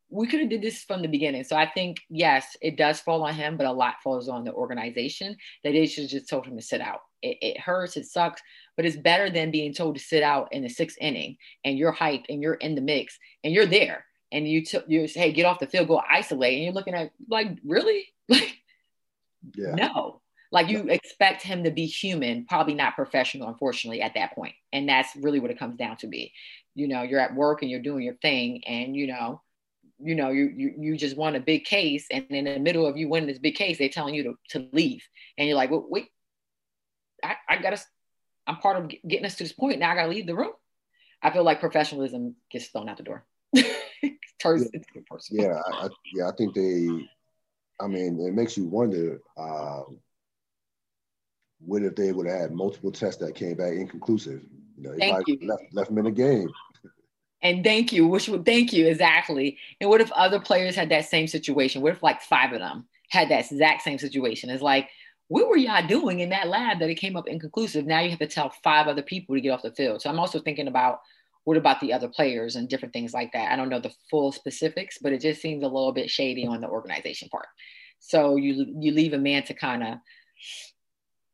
[0.10, 1.44] we could have did this from the beginning.
[1.44, 4.54] So I think yes, it does fall on him, but a lot falls on the
[4.54, 7.00] organization that they should just told him to sit out.
[7.22, 8.42] It, it, hurts, it sucks,
[8.80, 11.94] but it's better than being told to sit out in the sixth inning and you're
[11.94, 15.32] hyped and you're in the mix and you're there and you took you say, hey,
[15.34, 18.58] get off the field, go isolate, and you're looking at like really like
[19.54, 19.76] yeah.
[19.76, 20.22] no.
[20.54, 24.56] Like you expect him to be human, probably not professional, unfortunately, at that point.
[24.72, 26.32] And that's really what it comes down to be.
[26.74, 29.42] You know, you're at work and you're doing your thing, and you know,
[30.00, 32.96] you know, you, you you just won a big case, and in the middle of
[32.96, 35.06] you winning this big case, they're telling you to, to leave,
[35.38, 36.08] and you're like, well, wait,
[37.22, 37.82] I, I gotta,
[38.50, 39.80] I'm part of getting us to this point.
[39.80, 40.54] Now I gotta leave the room.
[41.22, 43.26] I feel like professionalism gets thrown out the door.
[44.42, 46.30] Turns yeah, yeah, I, yeah.
[46.30, 46.88] I think they.
[47.80, 49.22] I mean, it makes you wonder.
[49.38, 49.82] Uh,
[51.60, 54.42] what if they would have had multiple tests that came back inconclusive?
[54.78, 55.48] You know, they you.
[55.48, 56.50] left left them in the game.
[57.42, 59.58] And thank you, which would thank you exactly.
[59.80, 61.82] And what if other players had that same situation?
[61.82, 64.50] What if like five of them had that exact same situation?
[64.50, 64.90] It's like,
[65.30, 67.86] what were y'all doing in that lab that it came up inconclusive?
[67.86, 70.02] Now you have to tell five other people to get off the field.
[70.02, 71.00] So I'm also thinking about
[71.44, 73.52] what about the other players and different things like that.
[73.52, 76.62] I don't know the full specifics, but it just seems a little bit shady on
[76.62, 77.48] the organization part.
[78.00, 79.98] So you you leave a man to kind of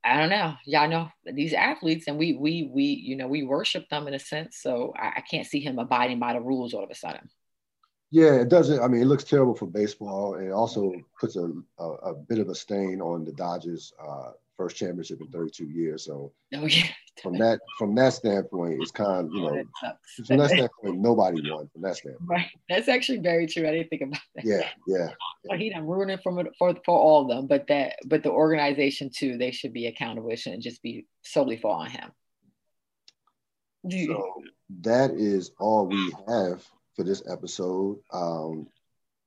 [0.04, 0.54] I don't know.
[0.66, 4.20] Y'all know these athletes, and we we we you know we worship them in a
[4.20, 4.60] sense.
[4.62, 7.28] So I, I, can't see him abiding by the rules all of a sudden.
[8.12, 8.80] Yeah, it doesn't.
[8.82, 10.36] I mean, it looks terrible for baseball.
[10.36, 14.78] It also puts a, a, a bit of a stain on the Dodgers' uh, first
[14.78, 16.06] championship in 32 years.
[16.06, 16.88] So oh, yeah.
[17.22, 19.64] from that from that standpoint, it's kind of you know
[20.26, 22.30] from that standpoint, nobody won from that standpoint.
[22.30, 22.48] Right.
[22.70, 23.68] That's actually very true.
[23.68, 24.46] I didn't think about that.
[24.46, 25.10] Yeah, yeah.
[25.44, 28.32] Well, he done ruined it from for for all of them, but that but the
[28.32, 30.30] organization too, they should be accountable.
[30.30, 32.12] It shouldn't just be solely for on him.
[33.92, 34.34] So
[34.82, 36.66] that is all we have
[36.96, 38.00] for this episode.
[38.12, 38.68] Um,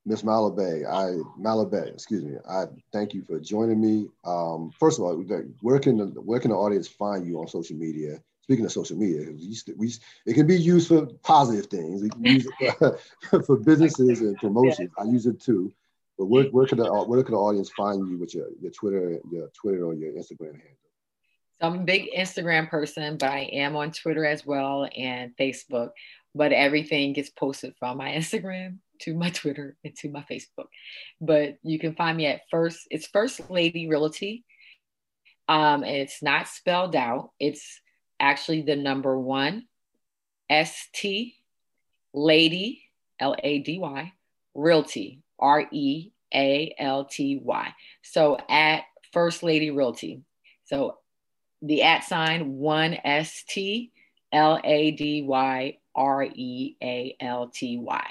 [0.06, 2.36] Miss Malabet, I Malabet, excuse me.
[2.48, 4.08] I thank you for joining me.
[4.24, 5.16] Um, first of all,
[5.60, 8.22] where can the where can the audience find you on social media?
[8.42, 9.92] Speaking of social media, we, we
[10.24, 12.02] it can be used for positive things.
[12.02, 14.90] We can use it for, for businesses and promotions.
[14.98, 15.70] I use it too.
[16.16, 19.18] But where, where can the where can the audience find you with your, your Twitter,
[19.30, 20.78] your Twitter or your Instagram handle?
[21.60, 25.90] So I'm a big Instagram person, but I am on Twitter as well and Facebook.
[26.38, 30.68] But everything gets posted from my Instagram to my Twitter and to my Facebook.
[31.20, 34.44] But you can find me at first, it's First Lady Realty.
[35.48, 37.30] Um, and it's not spelled out.
[37.40, 37.80] It's
[38.20, 39.64] actually the number one
[40.48, 41.34] S T
[42.14, 42.82] Lady
[43.18, 44.12] L A D Y
[44.54, 47.74] Realty R E A L T Y.
[48.02, 50.22] So at First Lady Realty.
[50.66, 50.98] So
[51.62, 53.90] the at sign one S T
[54.32, 58.06] L A D Y R E A L T Y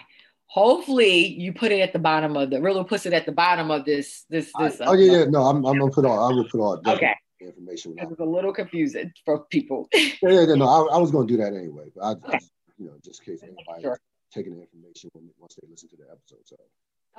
[0.47, 3.69] hopefully you put it at the bottom of the Rilo puts it at the bottom
[3.69, 4.81] of this this this.
[4.81, 5.25] I, oh yeah, yeah.
[5.25, 7.95] No, I'm I'm gonna put all I will put all okay information.
[7.97, 9.87] It was a little confusing for people.
[9.93, 12.37] yeah, yeah, yeah, no, I, I, was gonna do that anyway, but I okay.
[12.37, 13.99] just, you know just in case anybody sure.
[14.33, 16.39] taking the information when, once they listen to the episode.
[16.45, 16.55] So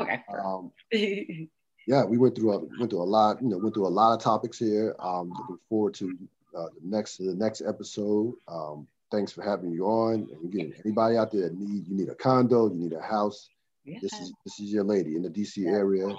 [0.00, 0.22] okay.
[0.42, 0.72] Um,
[1.86, 3.42] yeah, we went through a went through a lot.
[3.42, 4.96] You know, went through a lot of topics here.
[4.98, 6.16] Um, looking forward to
[6.56, 8.34] uh, the next the next episode.
[8.46, 10.28] Um, thanks for having you on.
[10.32, 13.48] And again, anybody out there that need you need a condo, you need a house.
[13.84, 13.98] Yeah.
[14.02, 16.14] This is this is your lady in the DC area.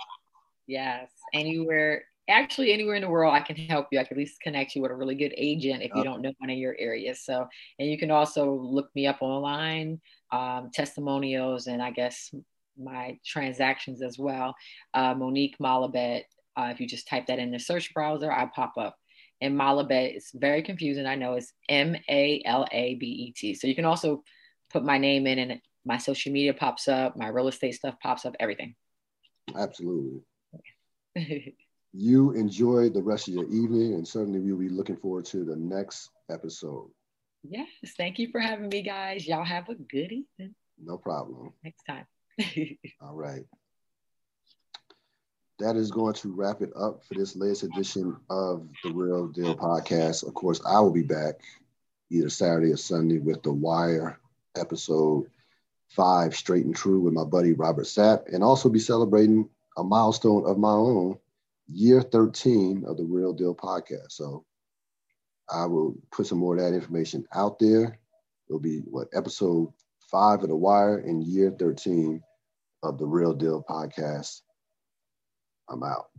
[0.68, 4.00] Yes, anywhere, actually anywhere in the world, I can help you.
[4.00, 6.32] I can at least connect you with a really good agent if you don't know
[6.38, 7.16] one in your area.
[7.16, 7.48] So,
[7.80, 10.00] and you can also look me up online,
[10.32, 12.34] um, testimonials, and I guess
[12.78, 14.56] my transactions as well.
[14.94, 16.24] Uh, Monique Malabet.
[16.56, 18.99] Uh, if you just type that in the search browser, I pop up
[19.42, 20.16] and Malabet.
[20.16, 21.06] It's very confusing.
[21.06, 23.54] I know it's M A L A B E T.
[23.54, 24.24] So you can also
[24.70, 28.26] put my name in and my social media pops up, my real estate stuff pops
[28.26, 28.76] up, everything.
[29.56, 30.22] Absolutely.
[31.94, 35.56] you enjoy the rest of your evening, and certainly we'll be looking forward to the
[35.56, 36.90] next episode.
[37.44, 37.68] Yes.
[37.98, 39.26] Thank you for having me, guys.
[39.26, 40.56] Y'all have a good evening.
[40.82, 41.54] No problem.
[41.64, 42.06] Next time.
[43.02, 43.44] All right.
[45.60, 49.56] That is going to wrap it up for this latest edition of the Real Deal
[49.56, 50.26] podcast.
[50.26, 51.42] Of course, I will be back
[52.10, 54.20] either Saturday or Sunday with the Wire
[54.58, 55.30] episode
[55.90, 60.46] five, straight and true, with my buddy Robert Sapp, and also be celebrating a milestone
[60.46, 61.18] of my own,
[61.68, 64.12] year 13 of the Real Deal podcast.
[64.12, 64.46] So
[65.52, 68.00] I will put some more of that information out there.
[68.48, 69.74] It'll be what episode
[70.10, 72.22] five of The Wire and year 13
[72.82, 74.42] of the Real Deal podcast.
[75.70, 76.10] I'm out.